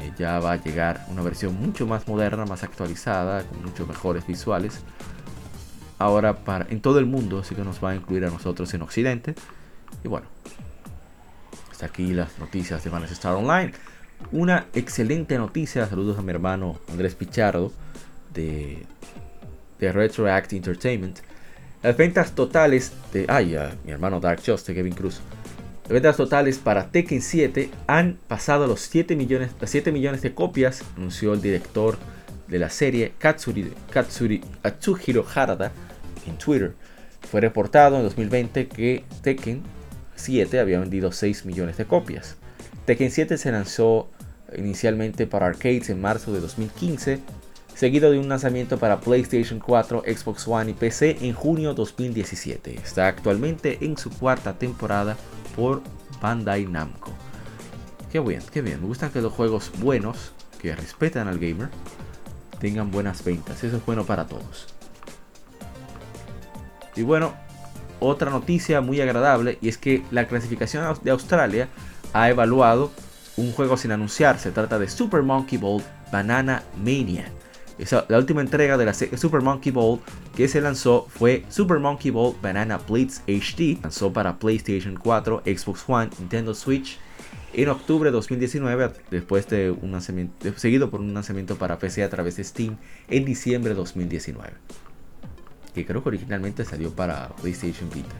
eh, 0.00 0.12
ya 0.18 0.38
va 0.38 0.52
a 0.52 0.56
llegar 0.62 1.06
una 1.08 1.22
versión 1.22 1.54
mucho 1.54 1.86
más 1.86 2.06
moderna, 2.06 2.44
más 2.44 2.62
actualizada, 2.62 3.42
con 3.42 3.62
muchos 3.62 3.88
mejores 3.88 4.26
visuales 4.26 4.80
ahora 5.98 6.36
para, 6.44 6.66
en 6.70 6.80
todo 6.80 6.98
el 6.98 7.06
mundo, 7.06 7.40
así 7.40 7.54
que 7.54 7.62
nos 7.62 7.82
va 7.82 7.90
a 7.90 7.94
incluir 7.94 8.24
a 8.24 8.30
nosotros 8.30 8.72
en 8.74 8.82
Occidente. 8.82 9.34
Y 10.02 10.08
bueno, 10.08 10.26
hasta 11.70 11.86
aquí 11.86 12.12
las 12.12 12.38
noticias 12.38 12.82
de 12.84 12.90
Vanessa 12.90 13.14
Star 13.14 13.34
Online. 13.34 13.72
Una 14.32 14.66
excelente 14.74 15.36
noticia, 15.38 15.86
saludos 15.86 16.18
a 16.18 16.22
mi 16.22 16.30
hermano 16.30 16.78
Andrés 16.90 17.14
Pichardo 17.14 17.72
de, 18.32 18.86
de 19.78 19.92
Retroact 19.92 20.52
Entertainment. 20.52 21.18
Las 21.82 21.96
ventas 21.96 22.32
totales 22.32 22.92
de. 23.12 23.26
Ay, 23.28 23.58
mi 23.84 23.92
hermano 23.92 24.18
Dark 24.18 24.40
Just 24.44 24.66
de 24.66 24.74
Kevin 24.74 24.94
Cruz. 24.94 25.20
Las 25.82 25.92
ventas 25.92 26.16
totales 26.16 26.58
para 26.58 26.90
Tekken 26.90 27.20
7 27.20 27.70
han 27.86 28.16
pasado 28.26 28.66
los 28.66 28.80
7 28.80 29.16
millones, 29.16 29.50
las 29.60 29.68
7 29.68 29.92
millones 29.92 30.22
de 30.22 30.32
copias, 30.32 30.82
anunció 30.96 31.34
el 31.34 31.42
director 31.42 31.98
de 32.48 32.58
la 32.58 32.70
serie 32.70 33.14
Katsuri, 33.18 33.72
Katsuri 33.90 34.40
Atsuhiro 34.62 35.24
Harada 35.34 35.72
en 36.26 36.36
Twitter. 36.38 36.74
Fue 37.30 37.40
reportado 37.40 37.96
en 37.96 38.02
2020 38.02 38.68
que 38.68 39.04
Tekken 39.22 39.62
7 40.16 40.60
había 40.60 40.78
vendido 40.78 41.12
6 41.12 41.46
millones 41.46 41.76
de 41.76 41.86
copias. 41.86 42.36
Tekken 42.86 43.10
7 43.10 43.38
se 43.38 43.50
lanzó 43.50 44.10
inicialmente 44.56 45.26
para 45.26 45.46
arcades 45.46 45.90
en 45.90 46.00
marzo 46.00 46.32
de 46.32 46.40
2015, 46.40 47.20
seguido 47.74 48.10
de 48.10 48.18
un 48.18 48.28
lanzamiento 48.28 48.78
para 48.78 49.00
PlayStation 49.00 49.58
4, 49.58 50.04
Xbox 50.06 50.46
One 50.46 50.70
y 50.70 50.74
PC 50.74 51.18
en 51.22 51.32
junio 51.32 51.74
2017. 51.74 52.74
Está 52.74 53.08
actualmente 53.08 53.78
en 53.80 53.96
su 53.96 54.10
cuarta 54.10 54.58
temporada 54.58 55.16
por 55.56 55.82
Bandai 56.20 56.66
Namco. 56.66 57.12
Qué 58.12 58.20
bien, 58.20 58.42
qué 58.52 58.62
bien. 58.62 58.80
Me 58.80 58.86
gustan 58.86 59.10
que 59.10 59.20
los 59.20 59.32
juegos 59.32 59.72
buenos, 59.80 60.32
que 60.60 60.76
respetan 60.76 61.26
al 61.26 61.38
gamer, 61.38 61.68
tengan 62.58 62.90
buenas 62.90 63.24
ventas. 63.24 63.62
Eso 63.62 63.76
es 63.76 63.86
bueno 63.86 64.04
para 64.04 64.26
todos. 64.26 64.66
Y 66.96 67.02
bueno, 67.02 67.34
otra 68.00 68.30
noticia 68.30 68.80
muy 68.80 69.00
agradable 69.00 69.58
y 69.60 69.68
es 69.68 69.78
que 69.78 70.02
la 70.10 70.26
clasificación 70.28 70.96
de 71.02 71.10
Australia 71.10 71.68
ha 72.12 72.28
evaluado 72.30 72.90
un 73.36 73.52
juego 73.52 73.76
sin 73.76 73.92
anunciar. 73.92 74.38
Se 74.38 74.50
trata 74.50 74.78
de 74.78 74.88
Super 74.88 75.22
Monkey 75.22 75.58
Ball 75.58 75.82
Banana 76.12 76.62
Mania. 76.76 77.30
la 78.08 78.18
última 78.18 78.40
entrega 78.40 78.76
de 78.76 78.84
la 78.84 78.94
Super 78.94 79.40
Monkey 79.40 79.72
Ball 79.72 79.98
que 80.36 80.46
se 80.46 80.60
lanzó 80.60 81.06
fue 81.08 81.44
Super 81.48 81.80
Monkey 81.80 82.10
Ball 82.10 82.34
Banana 82.40 82.78
Blitz 82.78 83.22
HD. 83.26 83.80
Lanzó 83.82 84.12
para 84.12 84.38
PlayStation 84.38 84.94
4, 84.96 85.42
Xbox 85.44 85.84
One, 85.88 86.10
Nintendo 86.18 86.54
Switch 86.54 86.98
en 87.54 87.68
octubre 87.68 88.10
de 88.10 88.12
2019, 88.12 88.90
después 89.10 89.48
de 89.48 89.70
un 89.70 89.92
lanzamiento, 89.92 90.52
seguido 90.56 90.90
por 90.90 91.00
un 91.00 91.14
lanzamiento 91.14 91.56
para 91.56 91.78
PC 91.78 92.02
a 92.02 92.10
través 92.10 92.36
de 92.36 92.44
Steam 92.44 92.76
en 93.08 93.24
diciembre 93.24 93.70
de 93.70 93.76
2019 93.76 94.52
que 95.74 95.84
creo 95.84 96.02
que 96.02 96.10
originalmente 96.10 96.64
salió 96.64 96.94
para 96.94 97.28
PlayStation 97.30 97.90
Vita. 97.90 98.14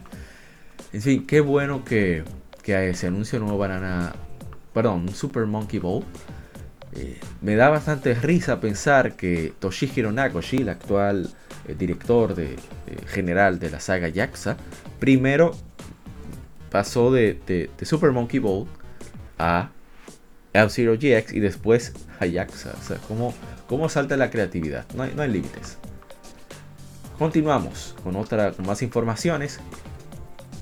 En 0.91 1.01
fin, 1.01 1.25
qué 1.25 1.39
bueno 1.39 1.83
que, 1.85 2.23
que 2.61 2.93
se 2.93 3.07
anuncia 3.07 3.39
un 3.39 3.45
nuevo 3.45 3.57
banana, 3.57 4.13
perdón, 4.73 5.09
Super 5.09 5.45
Monkey 5.45 5.79
Ball. 5.79 6.03
Eh, 6.93 7.19
me 7.41 7.55
da 7.55 7.69
bastante 7.69 8.13
risa 8.13 8.59
pensar 8.59 9.15
que 9.15 9.53
Toshihiro 9.59 10.11
Nagoshi, 10.11 10.57
el 10.57 10.69
actual 10.69 11.29
eh, 11.67 11.75
director 11.77 12.35
de, 12.35 12.57
general 13.07 13.57
de 13.59 13.71
la 13.71 13.79
saga 13.79 14.09
Yakuza, 14.09 14.57
primero 14.99 15.55
pasó 16.69 17.11
de, 17.11 17.69
Super 17.81 18.11
Monkey 18.11 18.39
Ball 18.39 18.67
a 19.37 19.69
F-Zero 20.53 20.93
GX 20.93 21.33
y 21.33 21.39
después 21.39 21.93
a 22.19 22.25
Yakuza. 22.25 22.73
O 22.79 22.83
sea, 22.83 22.97
¿cómo, 23.07 23.33
cómo 23.67 23.89
salta 23.89 24.17
la 24.17 24.29
creatividad? 24.29 24.85
No 24.93 25.03
hay, 25.03 25.13
no 25.15 25.21
hay 25.21 25.29
límites. 25.29 25.77
Continuamos 27.17 27.95
con 28.03 28.15
otra 28.15 28.53
más 28.65 28.81
informaciones 28.81 29.59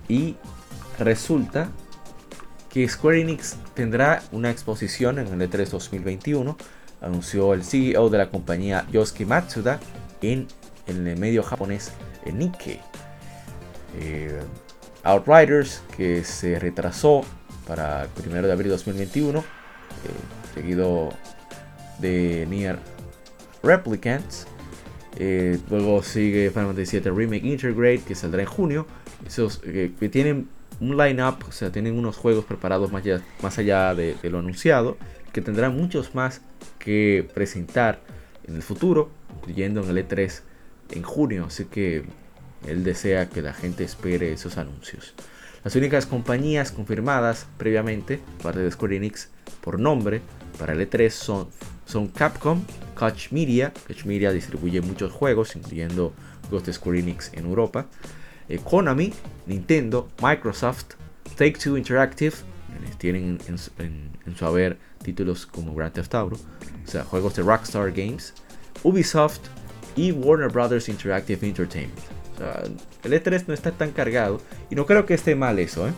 y 0.08 0.36
resulta 1.00 1.70
que 2.70 2.88
Square 2.88 3.22
Enix 3.22 3.56
tendrá 3.74 4.24
una 4.32 4.50
exposición 4.52 5.20
en 5.20 5.28
el 5.28 5.50
E3 5.50 5.70
2021, 5.70 6.58
anunció 7.02 7.54
el 7.54 7.64
CEO 7.64 8.10
de 8.10 8.18
la 8.18 8.30
compañía 8.30 8.86
Yosuke 8.92 9.26
Matsuda 9.26 9.80
en 10.22 10.48
en 10.88 11.08
el 11.08 11.18
medio 11.18 11.44
japonés 11.44 11.92
Nikkei. 12.32 12.80
Eh, 14.00 14.42
Outriders, 15.04 15.84
que 15.98 16.24
se 16.24 16.58
retrasó 16.60 17.26
para 17.68 18.04
el 18.04 18.30
1 18.30 18.42
de 18.44 18.52
abril 18.52 18.68
de 18.68 18.76
2021, 18.76 19.40
eh, 19.40 19.44
seguido 20.54 21.14
de 22.00 22.46
Nier 22.50 22.80
Replicants. 23.62 24.48
Eh, 25.18 25.60
luego 25.70 26.02
sigue 26.02 26.50
Final 26.50 26.68
Fantasy 26.68 27.00
VII 27.00 27.12
Remake 27.12 27.46
Intergrade, 27.46 28.00
que 28.00 28.16
saldrá 28.16 28.42
en 28.42 28.48
junio. 28.48 28.88
Esos 29.26 29.60
que 29.60 30.10
tienen 30.10 30.50
un 30.80 30.98
line-up, 30.98 31.46
o 31.48 31.52
sea, 31.52 31.72
tienen 31.72 31.98
unos 31.98 32.18
juegos 32.18 32.46
preparados 32.46 32.92
más 32.92 33.04
allá, 33.04 33.22
más 33.42 33.58
allá 33.58 33.96
de, 33.96 34.16
de, 34.22 34.30
lo 34.30 34.40
anunciado, 34.40 34.98
que 35.32 35.42
tendrán 35.42 35.78
muchos 35.78 36.16
más 36.16 36.42
que 36.80 37.30
presentar 37.34 38.02
en 38.48 38.56
el 38.56 38.62
futuro, 38.62 39.10
incluyendo 39.38 39.84
en 39.84 39.90
el 39.90 40.08
E3 40.08 40.42
en 40.92 41.04
junio. 41.04 41.46
Así 41.46 41.66
que 41.66 42.04
él 42.68 42.84
desea 42.84 43.30
que 43.30 43.42
la 43.42 43.54
gente 43.54 43.84
espere 43.84 44.34
esos 44.34 44.58
anuncios. 44.58 45.14
Las 45.64 45.76
únicas 45.76 46.06
compañías 46.06 46.72
confirmadas 46.72 47.48
previamente, 47.58 48.20
parte 48.42 48.60
de 48.60 48.72
Square 48.72 48.98
Enix, 48.98 49.30
por 49.62 49.80
nombre 49.80 50.22
para 50.60 50.74
el 50.74 50.90
E3 50.90 51.10
son, 51.10 51.48
son 51.86 52.08
Capcom, 52.08 52.62
Koch 52.96 53.32
Media, 53.32 53.72
Koch 53.88 54.06
Media 54.06 54.32
distribuye 54.32 54.82
muchos 54.82 55.12
juegos, 55.12 55.56
incluyendo 55.56 56.14
de 56.52 56.74
Square 56.74 57.00
Enix 57.00 57.32
en 57.34 57.46
Europa, 57.46 57.88
eh, 58.48 58.60
Konami, 58.64 59.12
Nintendo, 59.48 60.10
Microsoft, 60.22 60.96
Take 61.36 61.54
Two 61.54 61.78
Interactive, 61.78 62.36
tienen 63.00 63.40
en, 63.48 64.12
en, 64.26 64.36
su 64.36 64.46
haber 64.46 64.78
títulos 65.04 65.46
como 65.46 65.74
Grand 65.74 65.94
Theft 65.94 66.14
Auto, 66.16 66.36
o 66.36 66.88
sea, 66.88 67.04
juegos 67.04 67.36
de 67.36 67.44
Rockstar 67.44 67.92
Games, 67.92 68.34
Ubisoft 68.84 69.42
y 69.96 70.12
Warner 70.12 70.50
Brothers 70.50 70.90
Interactive 70.90 71.48
Entertainment. 71.48 72.13
El 73.04 73.14
E3 73.14 73.46
no 73.48 73.54
está 73.54 73.72
tan 73.72 73.92
cargado 73.92 74.42
y 74.70 74.76
no 74.76 74.86
creo 74.86 75.06
que 75.06 75.14
esté 75.14 75.36
mal 75.36 75.60
eso, 75.60 75.88
¿eh? 75.88 75.94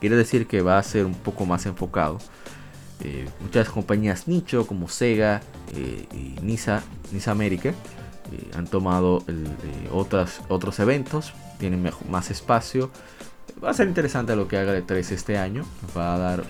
Quiere 0.00 0.16
decir 0.16 0.46
que 0.46 0.62
va 0.62 0.78
a 0.78 0.82
ser 0.82 1.06
un 1.06 1.14
poco 1.14 1.46
más 1.46 1.64
enfocado. 1.66 2.18
Eh, 3.04 3.28
muchas 3.40 3.68
compañías 3.68 4.28
nicho 4.28 4.66
como 4.66 4.88
Sega 4.88 5.40
eh, 5.74 6.06
y 6.12 6.40
Nisa, 6.42 6.82
Nisa 7.12 7.30
América 7.30 7.72
han 8.56 8.66
tomado 8.66 9.22
otras, 9.90 10.40
otros 10.48 10.78
eventos, 10.78 11.34
tienen 11.58 11.88
más 12.08 12.30
espacio. 12.30 12.90
Va 13.62 13.70
a 13.70 13.74
ser 13.74 13.88
interesante 13.88 14.34
lo 14.34 14.48
que 14.48 14.56
haga 14.56 14.74
el 14.74 14.86
E3 14.86 15.10
este 15.12 15.36
año. 15.36 15.64
Va 15.96 16.14
a 16.14 16.18
dar 16.18 16.44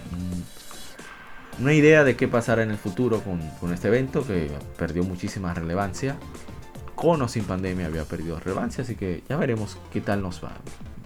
una 1.58 1.74
idea 1.74 2.04
de 2.04 2.16
qué 2.16 2.28
pasará 2.28 2.62
en 2.62 2.70
el 2.70 2.78
futuro 2.78 3.22
con 3.60 3.72
este 3.72 3.88
evento 3.88 4.24
que 4.26 4.50
perdió 4.78 5.02
muchísima 5.02 5.52
relevancia 5.54 6.16
con 7.02 7.20
o 7.20 7.26
sin 7.26 7.42
pandemia 7.42 7.86
había 7.86 8.04
perdido 8.04 8.38
relevancia, 8.38 8.84
así 8.84 8.94
que 8.94 9.24
ya 9.28 9.36
veremos 9.36 9.76
qué 9.92 10.00
tal 10.00 10.22
nos 10.22 10.42
va. 10.42 10.52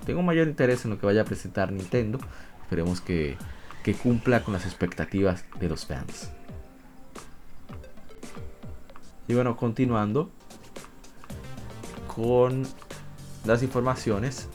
Tengo 0.05 0.21
mayor 0.21 0.47
interés 0.47 0.85
en 0.85 0.91
lo 0.91 1.01
que 1.01 1.07
vaya 1.07 1.23
a 1.23 1.25
presentar 1.25 1.73
Nintendo, 1.73 2.19
esperemos 2.61 3.01
que, 3.01 3.39
que 3.83 3.95
cumpla 3.95 4.45
con 4.45 4.53
las 4.53 4.67
expectativas 4.67 5.47
de 5.59 5.71
los 5.71 5.87
fans. 5.87 6.29
Y 9.27 9.33
bueno, 9.33 9.57
continuando 9.57 10.31
con 12.15 12.65
las 13.47 13.63
informaciones. 13.63 14.51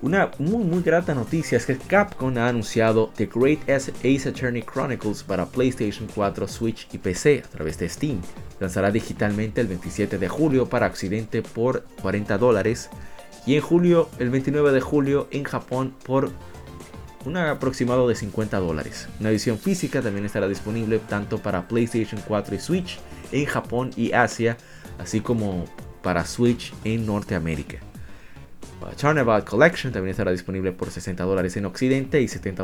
Una 0.00 0.30
muy 0.38 0.62
muy 0.62 0.82
grata 0.82 1.12
noticia 1.12 1.58
es 1.58 1.66
que 1.66 1.76
Capcom 1.76 2.38
ha 2.38 2.46
anunciado 2.46 3.10
The 3.16 3.26
Great 3.26 3.68
Ace 3.68 4.28
Attorney 4.28 4.62
Chronicles 4.62 5.24
para 5.24 5.44
PlayStation 5.46 6.08
4, 6.14 6.46
Switch 6.46 6.86
y 6.92 6.98
PC 6.98 7.42
a 7.44 7.48
través 7.48 7.76
de 7.76 7.88
Steam. 7.88 8.20
Lanzará 8.60 8.90
digitalmente 8.90 9.60
el 9.60 9.66
27 9.66 10.18
de 10.18 10.28
julio 10.28 10.68
para 10.68 10.86
Occidente 10.86 11.42
por 11.42 11.84
40 12.02 12.38
dólares 12.38 12.90
y 13.46 13.56
en 13.56 13.62
julio, 13.62 14.08
el 14.18 14.30
29 14.30 14.70
de 14.70 14.80
julio 14.80 15.28
en 15.30 15.44
Japón 15.44 15.94
por 16.04 16.30
un 17.24 17.36
aproximado 17.36 18.08
de 18.08 18.14
50 18.14 18.58
dólares. 18.58 19.08
Una 19.18 19.30
edición 19.30 19.58
física 19.58 20.02
también 20.02 20.26
estará 20.26 20.48
disponible 20.48 20.98
tanto 20.98 21.38
para 21.38 21.68
PlayStation 21.68 22.20
4 22.26 22.54
y 22.54 22.58
Switch 22.58 22.98
en 23.32 23.46
Japón 23.46 23.90
y 23.96 24.12
Asia, 24.12 24.56
así 24.98 25.20
como 25.20 25.64
para 26.02 26.24
Switch 26.24 26.72
en 26.84 27.06
Norteamérica. 27.06 27.89
Carnival 29.00 29.44
Collection 29.44 29.92
también 29.92 30.10
estará 30.10 30.30
disponible 30.30 30.72
por 30.72 30.90
60 30.90 31.22
dólares 31.24 31.56
en 31.56 31.66
Occidente 31.66 32.20
y 32.20 32.28
70 32.28 32.62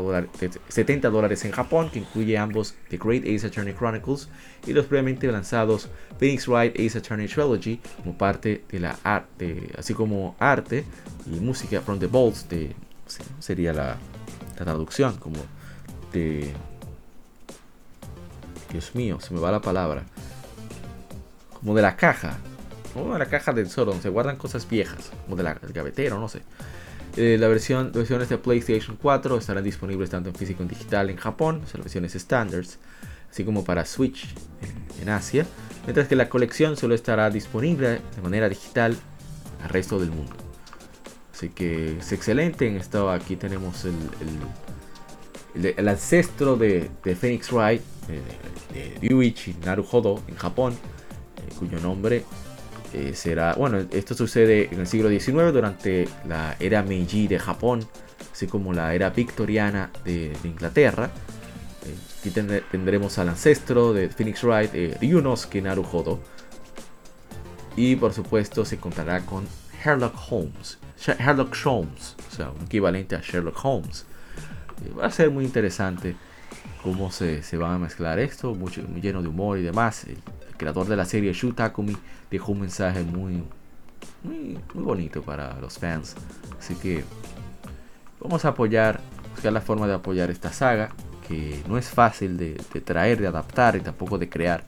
dólares, 1.11 1.45
en 1.45 1.53
Japón, 1.53 1.91
que 1.91 2.01
incluye 2.01 2.39
ambos 2.39 2.75
The 2.89 2.99
Great 2.99 3.25
Ace 3.25 3.47
Attorney 3.47 3.75
Chronicles 3.75 4.29
y 4.67 4.73
los 4.73 4.87
previamente 4.87 5.31
lanzados 5.31 5.89
Phoenix 6.19 6.49
Wright 6.49 6.75
Ace 6.79 6.99
Attorney 6.99 7.29
Trilogy 7.29 7.81
como 7.99 8.17
parte 8.17 8.65
de 8.71 8.81
la 8.81 8.99
arte, 9.03 9.71
así 9.79 9.95
como 9.95 10.37
arte 10.39 10.85
y 11.27 11.41
música 11.41 11.81
from 11.81 11.99
the 11.99 12.07
Vaults, 12.07 12.49
de, 12.49 12.75
sería 13.39 13.73
la, 13.73 13.97
la 14.59 14.65
traducción, 14.65 15.17
como 15.17 15.39
de... 16.13 16.53
Dios 18.71 18.95
mío, 18.95 19.21
se 19.21 19.33
me 19.33 19.41
va 19.41 19.53
la 19.53 19.61
palabra. 19.61 20.05
Como 21.53 21.75
de 21.75 21.83
la 21.83 21.97
caja, 21.97 22.39
de 23.05 23.19
la 23.19 23.27
caja 23.27 23.53
del 23.53 23.67
tesoro 23.67 23.93
donde 23.93 24.03
se 24.03 24.09
guardan 24.09 24.37
cosas 24.37 24.69
viejas, 24.69 25.11
como 25.25 25.37
de 25.37 25.43
la, 25.43 25.55
del 25.55 25.73
gavetero, 25.73 26.19
no 26.19 26.29
sé. 26.29 26.43
Eh, 27.17 27.37
la 27.39 27.49
versión, 27.49 27.93
versiones 27.93 28.29
de 28.29 28.37
PlayStation 28.37 28.99
4 29.01 29.39
estarán 29.39 29.65
disponibles 29.65 30.11
tanto 30.11 30.29
en 30.29 30.35
físico 30.35 30.63
y 30.63 30.65
en 30.65 30.69
digital 30.69 31.09
en 31.09 31.17
Japón, 31.17 31.63
o 31.65 31.67
sea, 31.67 31.79
las 31.79 31.85
versiones 31.85 32.13
standards, 32.13 32.79
así 33.31 33.43
como 33.45 33.65
para 33.65 33.87
Switch 33.87 34.27
en, 35.01 35.09
Asia, 35.09 35.47
mientras 35.85 36.09
que 36.09 36.17
la 36.17 36.29
colección 36.29 36.77
solo 36.77 36.95
estará 36.95 37.31
disponible 37.31 38.01
de 38.17 38.23
manera 38.23 38.49
digital 38.49 38.97
al 39.63 39.69
resto 39.71 39.99
del 39.99 40.11
mundo. 40.11 40.35
Así 41.33 41.49
que 41.51 41.99
es 41.99 42.13
excelente. 42.13 42.67
En 42.67 42.77
esto 42.77 43.11
aquí 43.11 43.37
tenemos 43.37 43.85
el, 43.85 43.95
el, 45.55 45.89
ancestro 45.89 46.57
de, 46.57 46.91
de, 47.05 47.15
Phoenix 47.17 47.53
Wright, 47.53 47.83
de, 48.09 48.21
de 48.75 48.99
Ryuichi 49.01 49.55
Naruhodo 49.65 50.23
en 50.29 50.37
Japón, 50.37 50.75
eh, 51.37 51.55
cuyo 51.59 51.79
nombre 51.79 52.25
eh, 52.93 53.13
será, 53.15 53.55
bueno, 53.55 53.79
esto 53.91 54.15
sucede 54.15 54.69
en 54.73 54.81
el 54.81 54.87
siglo 54.87 55.09
XIX 55.09 55.53
durante 55.53 56.09
la 56.27 56.57
era 56.61 56.83
Meiji 56.83 57.27
de 57.27 57.39
Japón, 57.39 57.87
así 58.33 58.47
como 58.47 58.73
la 58.73 58.95
era 58.95 59.11
victoriana 59.11 59.91
de, 60.05 60.33
Inglaterra. 60.45 61.11
Eh, 61.85 61.95
aquí 62.21 62.31
tendremos 62.71 63.19
al 63.19 63.31
ancestro 63.31 63.93
de 63.93 64.09
Phoenix 64.09 64.43
Wright, 64.45 64.71
eh, 64.75 64.97
Ryunosuke 65.01 65.61
Naruhodo. 65.61 66.21
Y 67.77 67.97
por 67.97 68.13
supuesto 68.15 68.65
se 68.65 68.79
contará 68.79 69.21
con 69.27 69.47
Sherlock 69.85 70.15
Holmes, 70.31 70.79
Sherlock 70.99 71.55
Holmes, 71.65 72.17
o 72.31 72.35
sea, 72.35 72.51
un 72.51 72.65
equivalente 72.65 73.17
a 73.17 73.21
Sherlock 73.21 73.63
Holmes. 73.63 74.07
va 74.99 75.07
a 75.07 75.11
ser 75.11 75.31
muy 75.31 75.45
interesante 75.45 76.17
cómo 76.83 77.11
se, 77.11 77.43
se 77.43 77.57
va 77.57 77.75
a 77.75 77.79
mezclar 77.79 78.19
esto, 78.19 78.55
mucho, 78.55 78.83
lleno 79.03 79.21
de 79.21 79.29
humor 79.29 79.59
y 79.59 79.63
demás 79.63 80.07
creador 80.57 80.87
de 80.87 80.97
la 80.97 81.05
serie 81.05 81.33
Shu 81.33 81.53
Takumi 81.53 81.97
dejó 82.31 82.53
un 82.53 82.61
mensaje 82.61 83.03
muy, 83.03 83.43
muy, 84.23 84.59
bonito 84.75 85.23
para 85.23 85.59
los 85.61 85.79
fans. 85.79 86.15
Así 86.59 86.75
que 86.75 87.05
vamos 88.21 88.45
a 88.45 88.49
apoyar, 88.49 89.01
buscar 89.33 89.53
la 89.53 89.61
forma 89.61 89.87
de 89.87 89.95
apoyar 89.95 90.31
esta 90.31 90.53
saga, 90.53 90.91
que 91.27 91.63
no 91.69 91.79
es 91.79 91.89
fácil 91.89 92.37
de, 92.37 92.55
traer, 92.85 93.21
de 93.21 93.27
adaptar 93.27 93.77
y 93.77 93.81
tampoco 93.81 94.19
de 94.19 94.29
crear. 94.29 94.65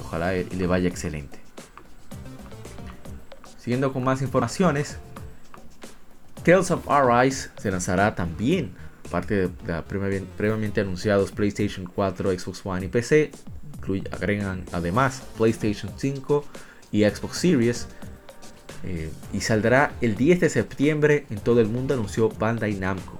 Ojalá 0.00 0.32
le 0.32 0.66
vaya 0.66 0.88
excelente. 0.88 1.38
Siguiendo 3.58 3.92
con 3.92 4.04
más 4.04 4.22
informaciones, 4.22 4.98
Tales 6.44 6.70
of 6.70 6.88
Arise 6.88 7.50
se 7.56 7.70
lanzará 7.70 8.14
también, 8.14 8.72
aparte 9.08 9.34
de, 9.34 9.48
de 9.48 9.82
previamente 9.82 10.80
anunciados 10.80 11.32
PlayStation 11.32 11.86
4, 11.86 12.38
Xbox 12.38 12.64
One 12.64 12.86
y 12.86 12.88
PC, 12.88 13.32
agregan 14.10 14.64
además 14.72 15.22
PlayStation 15.36 15.92
5 15.96 16.44
y 16.92 17.04
Xbox 17.04 17.38
Series. 17.38 17.88
Eh, 18.84 19.10
y 19.32 19.40
saldrá 19.40 19.92
el 20.00 20.16
10 20.16 20.40
de 20.40 20.48
septiembre 20.48 21.26
en 21.30 21.38
todo 21.38 21.60
el 21.60 21.68
mundo, 21.68 21.94
anunció 21.94 22.28
Bandai 22.28 22.74
Namco. 22.74 23.18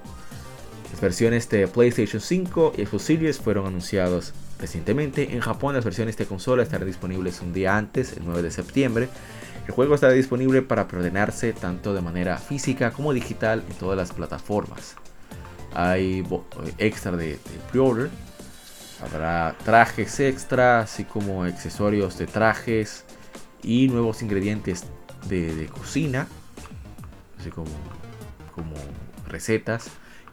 Las 0.92 1.00
versiones 1.00 1.48
de 1.48 1.66
PlayStation 1.66 2.20
5 2.20 2.74
y 2.76 2.86
Xbox 2.86 3.02
Series 3.02 3.38
fueron 3.38 3.66
anunciadas 3.66 4.32
recientemente. 4.60 5.34
En 5.34 5.40
Japón 5.40 5.74
las 5.74 5.84
versiones 5.84 6.16
de 6.16 6.26
consola 6.26 6.62
estarán 6.62 6.86
disponibles 6.86 7.40
un 7.40 7.52
día 7.52 7.76
antes, 7.76 8.12
el 8.16 8.24
9 8.24 8.42
de 8.42 8.50
septiembre. 8.50 9.08
El 9.66 9.72
juego 9.72 9.94
estará 9.96 10.12
disponible 10.12 10.62
para 10.62 10.86
preordenarse 10.86 11.52
tanto 11.52 11.92
de 11.92 12.00
manera 12.00 12.38
física 12.38 12.92
como 12.92 13.12
digital 13.12 13.64
en 13.68 13.74
todas 13.74 13.96
las 13.96 14.12
plataformas. 14.12 14.94
Hay 15.74 16.24
extra 16.78 17.12
de, 17.12 17.30
de 17.30 17.38
pre-order 17.70 18.08
Habrá 19.02 19.54
trajes 19.64 20.20
extra, 20.20 20.80
así 20.80 21.04
como 21.04 21.44
accesorios 21.44 22.16
de 22.18 22.26
trajes 22.26 23.04
y 23.62 23.88
nuevos 23.88 24.22
ingredientes 24.22 24.84
de, 25.28 25.68
cocina, 25.72 26.26
así 27.38 27.50
como, 27.50 27.70
como 28.54 28.74
recetas. 29.28 29.90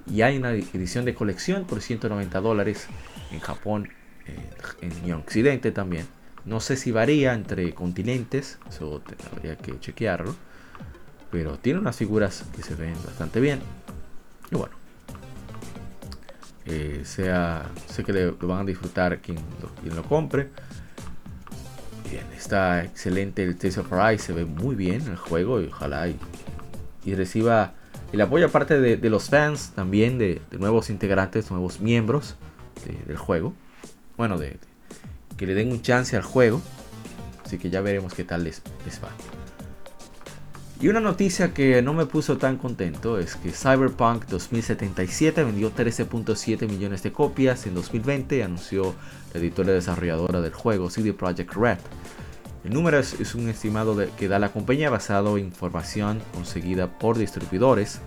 Y 0.08 0.22
hay 0.22 0.38
una 0.38 0.52
edición 0.52 1.06
de 1.06 1.14
colección 1.14 1.66
por 1.66 1.82
190 1.82 2.40
dólares 2.42 2.88
en 3.32 3.40
Japón 3.40 3.90
eh, 4.26 4.50
en 4.82 5.14
Occidente 5.14 5.72
también. 5.72 6.08
No 6.46 6.60
sé 6.60 6.76
si 6.76 6.92
varía 6.92 7.34
entre 7.34 7.74
continentes, 7.74 8.60
eso 8.70 9.02
habría 9.32 9.58
que 9.58 9.80
chequearlo. 9.80 10.36
Pero 11.32 11.58
tiene 11.58 11.80
unas 11.80 11.96
figuras 11.96 12.44
que 12.56 12.62
se 12.62 12.76
ven 12.76 12.96
bastante 13.06 13.40
bien. 13.40 13.60
Y 14.52 14.56
bueno, 14.56 14.76
eh, 16.66 17.02
sea, 17.04 17.70
sé 17.88 18.04
que 18.04 18.14
lo 18.14 18.48
van 18.48 18.62
a 18.62 18.64
disfrutar 18.64 19.20
quien 19.20 19.38
lo, 19.62 19.96
lo 19.96 20.04
compre. 20.04 20.50
Bien, 22.10 22.26
está 22.36 22.84
excelente 22.84 23.44
el 23.44 23.58
Tales 23.58 23.78
of 23.78 23.92
Arise, 23.92 24.26
se 24.26 24.34
ve 24.34 24.46
muy 24.46 24.76
bien 24.76 25.02
el 25.08 25.18
juego 25.18 25.62
y 25.62 25.66
ojalá 25.66 26.08
y, 26.08 26.18
reciba 27.16 27.74
el 28.12 28.22
apoyo 28.22 28.46
aparte 28.46 28.80
de, 28.80 29.10
los 29.10 29.30
fans, 29.30 29.72
también 29.76 30.18
de, 30.18 30.42
nuevos 30.52 30.90
integrantes, 30.90 31.50
nuevos 31.52 31.82
miembros 31.82 32.36
del 33.08 33.18
juego. 33.18 33.54
Bueno, 34.16 34.38
de, 34.38 34.58
que 35.38 35.48
le 35.48 35.56
den 35.56 35.72
un 35.72 35.82
chance 35.82 36.16
al 36.16 36.24
juego. 36.24 36.62
Así 37.44 37.58
que 37.58 37.70
ya 37.70 37.82
veremos 37.82 38.14
qué 38.14 38.24
tal 38.24 38.44
les, 38.44 38.62
les 38.86 39.04
va. 39.04 39.10
Y 40.82 40.90
una 40.90 41.00
noticia 41.00 41.54
que 41.54 41.82
no 41.82 41.94
me 41.94 42.06
puso 42.06 42.38
tan 42.38 42.58
contento 42.58 43.18
es 43.18 43.36
que 43.36 43.52
Cyberpunk 43.52 44.26
2077 44.26 45.44
vendió 45.44 45.74
13.7 45.74 46.68
millones 46.68 47.04
de 47.04 47.14
copias 47.14 47.66
en 47.68 47.76
2020, 47.76 48.44
anunció 48.44 48.94
la 49.34 49.40
editora 49.40 49.72
desarrolladora 49.72 50.42
del 50.42 50.54
juego 50.54 50.90
CD 50.90 51.14
Projekt 51.14 51.54
Red. 51.54 51.78
El 52.66 52.74
número 52.74 52.98
es, 52.98 53.36
un 53.36 53.50
estimado 53.50 53.96
que 54.18 54.28
da 54.28 54.40
la 54.40 54.52
compañía 54.52 54.90
basado 54.90 55.38
en 55.38 55.46
información 55.46 56.22
conseguida 56.34 56.88
por 56.98 57.18
distribuidores. 57.18 58.00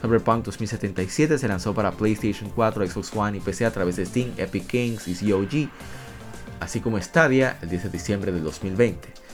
Cyberpunk 0.00 0.44
2077 0.44 1.38
se 1.38 1.48
lanzó 1.48 1.74
para 1.74 1.92
PlayStation 1.92 2.50
4, 2.54 2.86
Xbox 2.86 3.12
One 3.14 3.38
y 3.38 3.40
PC 3.40 3.66
a 3.66 3.72
través 3.72 3.96
de 3.96 4.06
Steam, 4.06 4.32
Epic 4.36 4.72
Games 4.72 5.08
y 5.08 5.30
COG, 5.30 5.68
así 6.60 6.80
como 6.80 7.00
Stadia 7.00 7.58
el 7.62 7.68
10 7.68 7.84
de 7.84 7.90
diciembre 7.90 8.32
del 8.32 8.44
2020. 8.44 9.25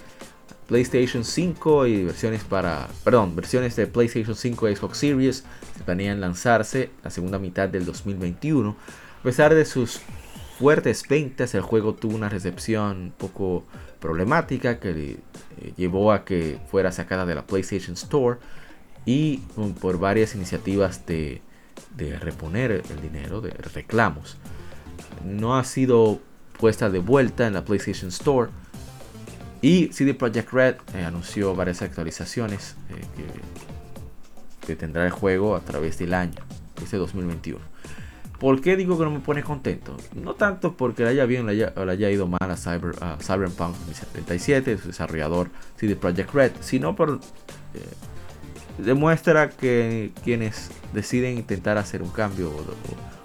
PlayStation 0.72 1.22
5 1.22 1.86
y 1.86 2.04
versiones 2.04 2.44
para, 2.44 2.88
perdón, 3.04 3.36
versiones 3.36 3.76
de 3.76 3.86
PlayStation 3.86 4.34
5 4.34 4.70
y 4.70 4.76
Xbox 4.76 4.96
Series 4.96 5.44
se 5.76 5.84
planean 5.84 6.18
lanzarse 6.18 6.88
la 7.04 7.10
segunda 7.10 7.38
mitad 7.38 7.68
del 7.68 7.84
2021. 7.84 8.70
A 8.70 9.22
pesar 9.22 9.54
de 9.54 9.66
sus 9.66 10.00
fuertes 10.58 11.06
ventas, 11.06 11.54
el 11.54 11.60
juego 11.60 11.92
tuvo 11.92 12.16
una 12.16 12.30
recepción 12.30 13.12
poco 13.18 13.66
problemática 14.00 14.80
que 14.80 15.18
eh, 15.60 15.74
llevó 15.76 16.10
a 16.10 16.24
que 16.24 16.58
fuera 16.70 16.90
sacada 16.90 17.26
de 17.26 17.34
la 17.34 17.46
PlayStation 17.46 17.92
Store 17.92 18.38
y 19.04 19.42
por 19.78 19.98
varias 19.98 20.34
iniciativas 20.34 21.04
de, 21.04 21.42
de 21.98 22.18
reponer 22.18 22.82
el 22.88 23.02
dinero, 23.02 23.42
de 23.42 23.50
reclamos. 23.50 24.38
No 25.22 25.58
ha 25.58 25.64
sido 25.64 26.18
puesta 26.58 26.88
de 26.88 27.00
vuelta 27.00 27.46
en 27.46 27.52
la 27.52 27.62
PlayStation 27.62 28.08
Store 28.08 28.48
y 29.62 29.90
CD 29.92 30.12
Projekt 30.12 30.52
Red 30.52 30.74
eh, 30.94 31.04
anunció 31.04 31.54
varias 31.54 31.82
actualizaciones 31.82 32.74
eh, 32.90 33.24
que, 34.66 34.76
tendrá 34.76 35.04
el 35.04 35.12
juego 35.12 35.54
a 35.54 35.60
través 35.60 35.98
del 35.98 36.14
año, 36.14 36.42
este 36.82 36.96
2021. 36.96 37.60
¿Por 38.40 38.60
qué 38.60 38.76
digo 38.76 38.98
que 38.98 39.04
no 39.04 39.10
me 39.12 39.20
pone 39.20 39.44
contento? 39.44 39.96
No 40.14 40.34
tanto 40.34 40.76
porque 40.76 41.04
le 41.04 41.10
haya 41.10 41.26
bien 41.26 41.48
o 41.48 41.52
le 41.52 41.92
haya, 41.92 42.10
ido 42.10 42.26
mal 42.26 42.50
a, 42.50 42.56
Cyber, 42.56 42.96
Cyberpunk 43.20 43.76
2077, 43.76 44.78
su 44.78 44.88
desarrollador 44.88 45.50
CD 45.76 45.94
Projekt 45.96 46.34
Red, 46.34 46.52
sino 46.60 46.96
por... 46.96 47.20
Eh, 47.74 48.78
demuestra 48.78 49.50
que 49.50 50.10
quienes 50.24 50.70
deciden 50.92 51.38
intentar 51.38 51.78
hacer 51.78 52.02
un 52.02 52.10
cambio 52.10 52.50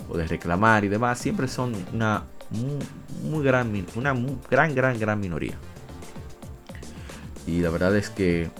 o, 0.09 0.17
de 0.17 0.27
reclamar 0.27 0.85
y 0.85 0.87
demás 0.87 1.17
siempre 1.17 1.47
son 1.47 1.73
una 1.93 2.23
muy, 3.23 3.43
gran, 3.43 3.73
una 3.95 4.15
gran, 4.49 4.75
gran, 4.75 4.99
gran 4.99 5.19
minoría. 5.19 5.55
Y 7.47 7.61
la 7.61 7.69
verdad 7.69 7.95
es 7.95 8.09
que 8.09 8.51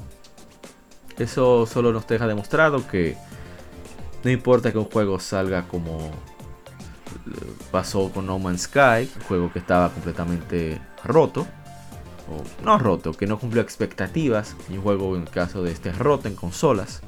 eso 1.18 1.66
solo 1.66 1.92
nos 1.92 2.08
deja 2.08 2.26
demostrado 2.26 2.88
que 2.88 3.18
no 4.24 4.32
importa 4.32 4.72
que 4.72 4.78
un 4.78 4.86
juego 4.86 5.20
salga 5.20 5.68
como 5.68 6.12
pasó 7.72 8.10
con 8.12 8.26
No 8.26 8.40
Man's 8.40 8.64
Sky, 8.64 9.10
un 9.16 9.24
juego 9.28 9.52
que 9.52 9.60
estaba 9.60 9.90
completamente 9.90 10.80
roto, 11.04 11.46
o 12.30 12.64
no 12.64 12.78
roto, 12.78 13.14
que 13.14 13.28
no 13.28 13.40
cumplió 13.40 13.62
expectativas, 13.62 14.56
y 14.70 14.78
un 14.78 14.84
juego 14.84 15.16
en 15.16 15.24
el 15.24 15.30
caso 15.30 15.64
de 15.64 15.72
este 15.72 15.92
roto 15.92 16.28
en 16.28 16.36
consolas, 16.36 17.02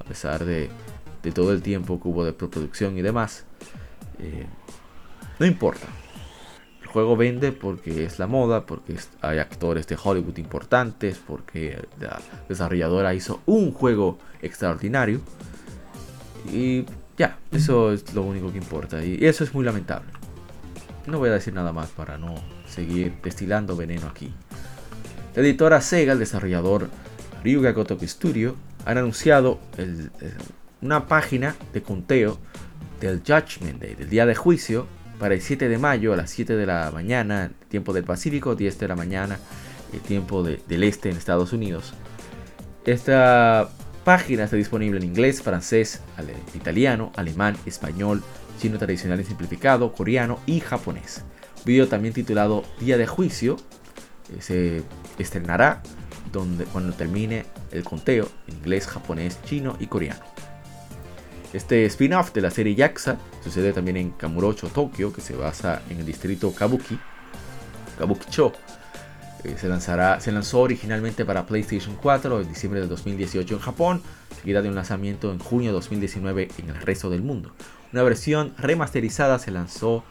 a 0.00 0.04
pesar 0.04 0.44
de, 0.44 0.70
todo 1.34 1.52
el 1.52 1.60
tiempo 1.60 2.00
que 2.00 2.06
hubo 2.06 2.24
de 2.24 2.32
preproducción 2.32 2.96
y 2.96 3.02
demás, 3.02 3.44
eh, 4.20 4.46
no 5.40 5.46
importa, 5.46 5.86
juego 6.96 7.14
vende 7.14 7.52
porque 7.52 8.04
es 8.04 8.18
la 8.18 8.26
moda, 8.26 8.64
porque 8.64 8.96
hay 9.20 9.38
actores 9.38 9.86
de 9.86 9.98
Hollywood 10.02 10.38
importantes, 10.38 11.18
porque 11.18 11.78
la 12.00 12.18
desarrolladora 12.48 13.12
hizo 13.12 13.42
un 13.44 13.70
juego 13.70 14.16
extraordinario. 14.40 15.20
Y 16.50 16.86
ya, 17.18 17.38
eso 17.52 17.92
es 17.92 18.14
lo 18.14 18.22
único 18.22 18.50
que 18.50 18.56
importa. 18.56 19.04
Y 19.04 19.22
eso 19.26 19.44
es 19.44 19.52
muy 19.52 19.62
lamentable. 19.62 20.10
No 21.06 21.18
voy 21.18 21.28
a 21.28 21.32
decir 21.32 21.52
nada 21.52 21.70
más 21.70 21.90
para 21.90 22.16
no 22.16 22.34
seguir 22.66 23.12
destilando 23.22 23.76
veneno 23.76 24.06
aquí. 24.06 24.32
La 25.34 25.42
editora 25.42 25.82
Sega, 25.82 26.14
el 26.14 26.18
desarrollador 26.18 26.88
Ryuga 27.44 27.72
Gotoku 27.72 28.06
Studio, 28.06 28.56
han 28.86 28.96
anunciado 28.96 29.58
una 30.80 31.06
página 31.06 31.56
de 31.74 31.82
conteo 31.82 32.38
del 33.02 33.18
Judgment 33.18 33.82
Day, 33.82 33.96
del 33.96 34.08
día 34.08 34.24
de 34.24 34.34
juicio, 34.34 34.86
para 35.18 35.34
el 35.34 35.40
7 35.40 35.68
de 35.68 35.78
mayo 35.78 36.12
a 36.12 36.16
las 36.16 36.30
7 36.30 36.56
de 36.56 36.66
la 36.66 36.90
mañana, 36.92 37.50
tiempo 37.68 37.92
del 37.92 38.04
Pacífico, 38.04 38.54
10 38.54 38.78
de 38.78 38.88
la 38.88 38.96
mañana, 38.96 39.38
el 39.92 40.00
tiempo 40.00 40.42
del 40.42 40.82
este 40.82 41.10
en 41.10 41.16
Estados 41.16 41.52
Unidos. 41.52 41.94
Esta 42.84 43.70
página 44.04 44.44
está 44.44 44.56
disponible 44.56 44.98
en 44.98 45.04
inglés, 45.04 45.42
francés, 45.42 46.00
italiano, 46.54 47.12
alemán, 47.16 47.56
español, 47.66 48.22
chino 48.60 48.78
tradicional 48.78 49.20
y 49.20 49.24
simplificado, 49.24 49.92
coreano 49.92 50.38
y 50.46 50.60
japonés. 50.60 51.24
Video 51.64 51.88
también 51.88 52.14
titulado 52.14 52.64
Día 52.78 52.96
de 52.96 53.06
Juicio 53.06 53.56
eh, 54.32 54.40
se 54.40 54.82
estrenará 55.18 55.82
donde, 56.32 56.64
cuando 56.66 56.92
termine 56.94 57.44
el 57.72 57.82
conteo 57.82 58.28
en 58.46 58.58
inglés, 58.58 58.86
japonés, 58.86 59.42
chino 59.44 59.76
y 59.80 59.86
coreano. 59.86 60.35
Este 61.52 61.84
spin-off 61.86 62.32
de 62.32 62.40
la 62.40 62.50
serie 62.50 62.74
Yakuza 62.74 63.16
sucede 63.42 63.72
también 63.72 63.96
en 63.96 64.10
Kamurocho, 64.10 64.68
Tokio, 64.68 65.12
que 65.12 65.20
se 65.20 65.36
basa 65.36 65.82
en 65.88 65.98
el 66.00 66.06
distrito 66.06 66.52
Kabuki, 66.52 66.98
Kabukicho. 67.98 68.52
Eh, 69.44 69.54
se, 69.58 69.68
lanzará, 69.68 70.18
se 70.20 70.32
lanzó 70.32 70.60
originalmente 70.60 71.24
para 71.24 71.46
PlayStation 71.46 71.96
4 72.02 72.40
en 72.40 72.48
diciembre 72.48 72.80
de 72.80 72.88
2018 72.88 73.54
en 73.54 73.60
Japón, 73.60 74.02
seguida 74.40 74.60
de 74.60 74.68
un 74.68 74.74
lanzamiento 74.74 75.30
en 75.32 75.38
junio 75.38 75.70
de 75.70 75.74
2019 75.74 76.48
en 76.58 76.68
el 76.70 76.80
resto 76.80 77.10
del 77.10 77.22
mundo. 77.22 77.52
Una 77.92 78.02
versión 78.02 78.54
remasterizada 78.58 79.38
se 79.38 79.50
lanzó 79.50 80.04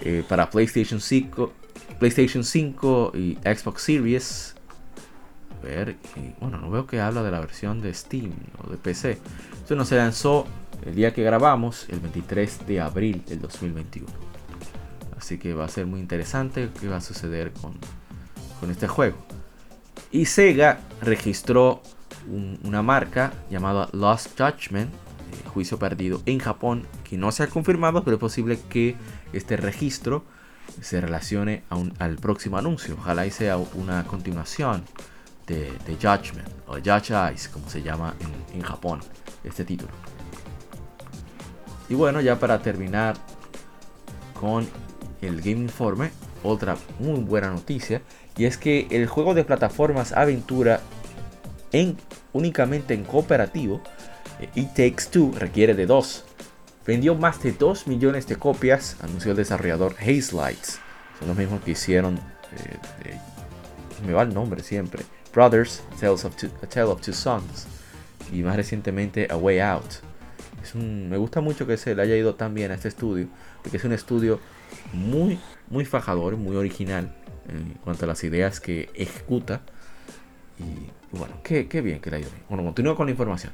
eh, 0.00 0.24
para 0.28 0.50
PlayStation 0.50 1.00
5, 1.00 1.52
PlayStation 1.98 2.44
5 2.44 3.12
y 3.14 3.38
Xbox 3.44 3.82
Series 3.82 4.53
ver, 5.64 5.96
bueno, 6.40 6.58
no 6.58 6.70
veo 6.70 6.86
que 6.86 7.00
habla 7.00 7.22
de 7.22 7.30
la 7.30 7.40
versión 7.40 7.80
de 7.80 7.92
Steam 7.92 8.32
o 8.62 8.70
de 8.70 8.76
PC. 8.76 9.18
Esto 9.60 9.74
no 9.74 9.84
se 9.84 9.96
lanzó 9.96 10.46
el 10.84 10.94
día 10.94 11.14
que 11.14 11.22
grabamos, 11.22 11.86
el 11.88 12.00
23 12.00 12.66
de 12.66 12.80
abril 12.80 13.24
del 13.26 13.40
2021. 13.40 14.06
Así 15.16 15.38
que 15.38 15.54
va 15.54 15.64
a 15.64 15.68
ser 15.68 15.86
muy 15.86 16.00
interesante 16.00 16.68
qué 16.80 16.88
va 16.88 16.98
a 16.98 17.00
suceder 17.00 17.52
con, 17.52 17.74
con 18.60 18.70
este 18.70 18.86
juego. 18.86 19.16
Y 20.10 20.26
Sega 20.26 20.80
registró 21.00 21.82
una 22.62 22.82
marca 22.82 23.32
llamada 23.50 23.88
Lost 23.92 24.38
Judgment, 24.38 24.92
eh, 24.92 25.48
juicio 25.48 25.78
perdido, 25.78 26.22
en 26.26 26.38
Japón, 26.38 26.86
que 27.08 27.16
no 27.16 27.32
se 27.32 27.42
ha 27.42 27.46
confirmado, 27.46 28.04
pero 28.04 28.16
es 28.16 28.20
posible 28.20 28.58
que 28.68 28.96
este 29.32 29.56
registro 29.56 30.24
se 30.80 31.00
relacione 31.00 31.62
al 31.98 32.16
próximo 32.16 32.58
anuncio. 32.58 32.96
Ojalá 32.98 33.26
y 33.26 33.30
sea 33.30 33.56
una 33.56 34.04
continuación 34.04 34.84
de, 35.46 35.72
Judgment 36.00 36.48
o 36.66 36.74
Judge 36.74 37.12
Eyes, 37.12 37.48
como 37.48 37.68
se 37.68 37.82
llama 37.82 38.14
en, 38.52 38.62
Japón, 38.62 39.00
este 39.42 39.64
título. 39.64 39.92
Y 41.88 41.94
bueno, 41.94 42.20
ya 42.20 42.38
para 42.38 42.60
terminar 42.60 43.16
con 44.38 44.66
el 45.20 45.40
Game 45.40 45.60
Informe, 45.60 46.10
otra 46.42 46.76
muy 46.98 47.20
buena 47.20 47.50
noticia, 47.50 48.02
y 48.36 48.46
es 48.46 48.56
que 48.56 48.86
el 48.90 49.06
juego 49.06 49.34
de 49.34 49.44
plataformas 49.44 50.12
aventura 50.12 50.80
en, 51.72 51.96
únicamente 52.32 52.94
en 52.94 53.04
cooperativo, 53.04 53.80
eh, 54.40 54.48
It 54.54 54.68
Takes 54.68 55.10
Two, 55.10 55.32
requiere 55.38 55.74
de 55.74 55.86
dos. 55.86 56.24
Vendió 56.86 57.14
más 57.14 57.42
de 57.42 57.52
2 57.52 57.86
millones 57.86 58.26
de 58.26 58.36
copias, 58.36 58.98
anunció 59.00 59.30
el 59.30 59.38
desarrollador 59.38 59.94
Haze 59.98 60.36
Lights. 60.36 60.80
Son 61.18 61.28
los 61.28 61.36
mismos 61.36 61.62
que 61.62 61.70
hicieron, 61.70 62.16
eh, 62.16 63.18
me 64.06 64.12
va 64.12 64.22
el 64.22 64.34
nombre 64.34 64.62
siempre, 64.62 65.02
Brothers, 65.34 65.82
Tales 65.98 66.24
of 66.24 66.34
A 66.62 66.66
Tale 66.66 66.86
of 66.86 67.00
Two 67.00 67.12
Sons 67.12 67.66
y 68.32 68.42
más 68.42 68.56
recientemente 68.56 69.26
A 69.30 69.36
Way 69.36 69.60
Out. 69.60 69.92
Me 70.74 71.16
gusta 71.16 71.40
mucho 71.40 71.66
que 71.66 71.76
se 71.76 71.94
le 71.94 72.02
haya 72.02 72.16
ido 72.16 72.36
tan 72.36 72.54
bien 72.54 72.70
a 72.70 72.74
este 72.74 72.88
estudio, 72.88 73.28
porque 73.62 73.76
es 73.76 73.84
un 73.84 73.92
estudio 73.92 74.40
muy, 74.92 75.38
muy 75.68 75.84
fajador, 75.84 76.36
muy 76.36 76.56
original 76.56 77.14
en 77.48 77.74
cuanto 77.84 78.04
a 78.04 78.08
las 78.08 78.24
ideas 78.24 78.60
que 78.60 78.88
ejecuta. 78.94 79.60
Y 80.58 81.16
bueno, 81.16 81.34
qué, 81.42 81.64
bien 81.82 82.00
que 82.00 82.10
le 82.10 82.16
ha 82.16 82.20
ido 82.20 82.30
bien. 82.30 82.42
Bueno, 82.48 82.64
continúo 82.64 82.96
con 82.96 83.06
la 83.06 83.10
información. 83.10 83.52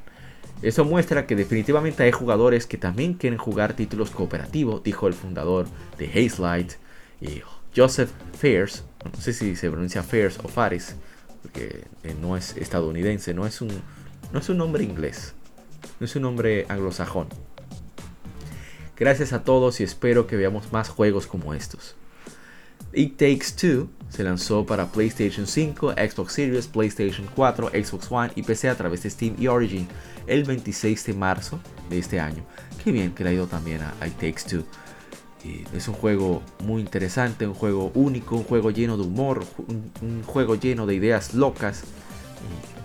Eso 0.61 0.85
muestra 0.85 1.25
que 1.25 1.35
definitivamente 1.35 2.03
hay 2.03 2.11
jugadores 2.11 2.67
que 2.67 2.77
también 2.77 3.15
quieren 3.15 3.39
jugar 3.39 3.73
títulos 3.73 4.11
cooperativos, 4.11 4.83
dijo 4.83 5.07
el 5.07 5.13
fundador 5.13 5.67
de 5.97 6.07
Haze 6.07 6.41
Light, 6.41 6.73
y 7.19 7.41
Joseph 7.75 8.11
Fairs, 8.33 8.83
no 9.03 9.19
sé 9.19 9.33
si 9.33 9.55
se 9.55 9.69
pronuncia 9.69 10.03
Fairs 10.03 10.39
o 10.43 10.47
Faris, 10.47 10.95
porque 11.41 11.85
eh, 12.03 12.15
no 12.19 12.37
es 12.37 12.55
estadounidense, 12.57 13.33
no 13.33 13.45
es 13.45 13.61
un, 13.61 13.69
no 14.31 14.39
es 14.39 14.49
un 14.49 14.57
nombre 14.57 14.83
inglés, 14.83 15.33
no 15.99 16.05
es 16.05 16.15
un 16.15 16.23
nombre 16.23 16.65
anglosajón. 16.69 17.27
Gracias 18.95 19.33
a 19.33 19.43
todos 19.43 19.79
y 19.79 19.83
espero 19.83 20.27
que 20.27 20.35
veamos 20.35 20.71
más 20.71 20.89
juegos 20.89 21.25
como 21.25 21.53
estos. 21.53 21.95
It 22.93 23.17
Takes 23.17 23.53
Two 23.55 23.89
se 24.09 24.23
lanzó 24.23 24.65
para 24.65 24.91
PlayStation 24.91 25.47
5, 25.47 25.93
Xbox 25.93 26.33
Series, 26.33 26.67
PlayStation 26.67 27.27
4, 27.33 27.69
Xbox 27.69 28.11
One 28.11 28.31
y 28.35 28.43
PC 28.43 28.69
a 28.69 28.75
través 28.75 29.03
de 29.03 29.09
Steam 29.09 29.35
y 29.39 29.47
Origin 29.47 29.87
el 30.27 30.43
26 30.43 31.05
de 31.05 31.13
marzo 31.13 31.59
de 31.89 31.99
este 31.99 32.19
año. 32.19 32.43
Qué 32.83 32.91
bien 32.91 33.13
que 33.13 33.23
le 33.23 33.29
ha 33.29 33.33
ido 33.33 33.47
también 33.47 33.81
a 33.81 34.07
It 34.07 34.13
Takes 34.15 34.43
Two. 34.49 34.65
Es 35.73 35.87
un 35.87 35.95
juego 35.95 36.41
muy 36.63 36.81
interesante, 36.81 37.47
un 37.47 37.53
juego 37.53 37.91
único, 37.95 38.35
un 38.35 38.43
juego 38.43 38.71
lleno 38.71 38.97
de 38.97 39.03
humor, 39.03 39.43
un, 40.01 40.23
juego 40.23 40.55
lleno 40.55 40.85
de 40.85 40.95
ideas 40.95 41.33
locas. 41.33 41.83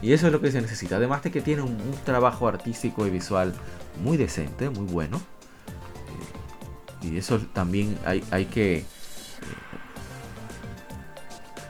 Y, 0.03 0.13
eso 0.13 0.27
es 0.27 0.33
lo 0.33 0.41
que 0.41 0.51
se 0.53 0.61
necesita. 0.61 0.97
Además 0.97 1.23
de 1.23 1.31
que 1.31 1.41
tiene 1.41 1.63
un, 1.63 1.77
trabajo 2.05 2.49
artístico 2.49 3.07
y 3.07 3.11
visual 3.11 3.53
muy 4.03 4.17
decente, 4.17 4.71
muy 4.71 4.87
bueno. 4.87 5.21
y 7.03 7.19
eso 7.19 7.39
también 7.53 7.99
hay, 8.05 8.25
hay 8.31 8.47
que 8.47 8.85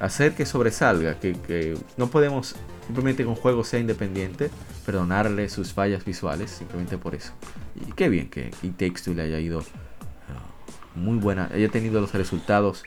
hacer 0.01 0.35
que 0.35 0.47
sobresalga, 0.47 1.19
que, 1.19 1.77
no 1.97 2.09
podemos 2.09 2.55
simplemente 2.87 3.25
con 3.25 3.35
juegos 3.35 3.69
sea 3.69 3.81
independiente 3.81 4.51
perdonarle 4.85 5.49
sus 5.49 5.73
fallas 5.73 6.05
visuales, 6.05 6.51
simplemente 6.51 6.99
por 6.99 7.15
eso. 7.15 7.33
Y 7.75 7.93
qué 7.93 8.09
bien 8.09 8.29
que 8.29 8.51
It 8.63 8.77
Takes 8.77 9.13
le 9.13 9.23
haya 9.23 9.41
ido 9.41 9.63
muy 10.97 11.19
buena, 11.19 11.49
haya 11.53 11.69
tenido 11.69 12.01
los 12.01 12.13
resultados 12.13 12.85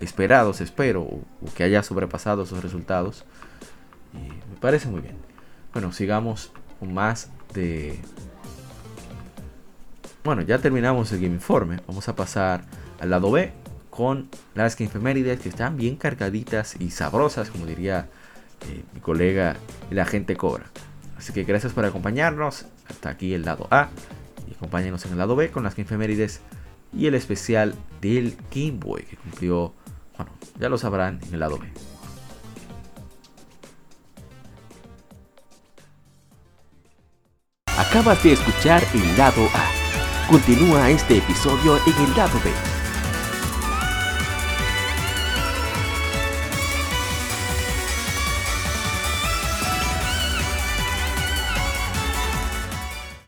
esperados, 0.00 0.60
espero, 0.60 1.02
o, 1.02 1.22
que 1.54 1.62
haya 1.64 1.82
sobrepasado 1.82 2.42
esos 2.42 2.62
resultados. 2.62 3.24
Y 4.12 4.28
me 4.28 4.60
parece 4.60 4.88
muy 4.88 5.00
bien. 5.00 5.16
Bueno, 5.72 5.92
sigamos 5.92 6.52
con 6.78 6.92
más 6.92 7.30
de... 7.54 7.98
Bueno, 10.24 10.42
ya 10.42 10.58
terminamos 10.58 11.12
el 11.12 11.20
Game 11.20 11.34
Informe. 11.34 11.78
Vamos 11.86 12.08
a 12.08 12.16
pasar 12.16 12.64
al 13.00 13.10
lado 13.10 13.30
B 13.30 13.52
con 13.90 14.28
las 14.54 14.78
efemérides 14.80 15.40
que 15.40 15.48
están 15.48 15.76
bien 15.76 15.96
cargaditas 15.96 16.76
y 16.80 16.90
sabrosas, 16.90 17.50
como 17.50 17.64
diría 17.64 18.08
eh, 18.68 18.82
mi 18.92 19.00
colega 19.00 19.56
la 19.90 20.04
gente 20.04 20.36
Cobra. 20.36 20.66
Así 21.16 21.32
que 21.32 21.44
gracias 21.44 21.72
por 21.72 21.84
acompañarnos. 21.84 22.66
Hasta 22.88 23.10
aquí 23.10 23.34
el 23.34 23.44
lado 23.44 23.68
A. 23.70 23.88
Y 24.48 24.54
acompáñenos 24.54 25.04
en 25.06 25.12
el 25.12 25.18
lado 25.18 25.36
B 25.36 25.50
con 25.50 25.62
las 25.62 25.78
efemérides 25.78 26.40
y 26.96 27.06
el 27.06 27.14
especial 27.14 27.74
del 28.00 28.36
Game 28.50 28.78
Boy 28.78 29.02
que 29.02 29.16
cumplió, 29.16 29.74
bueno, 30.16 30.32
ya 30.58 30.68
lo 30.68 30.78
sabrán 30.78 31.20
en 31.26 31.34
el 31.34 31.40
lado 31.40 31.58
B. 31.58 31.66
Acabas 37.78 38.22
de 38.24 38.32
escuchar 38.32 38.82
el 38.94 39.18
lado 39.18 39.42
A. 39.54 40.30
Continúa 40.30 40.90
este 40.90 41.18
episodio 41.18 41.76
en 41.86 42.04
el 42.04 42.16
lado 42.16 42.40
B 42.42 42.75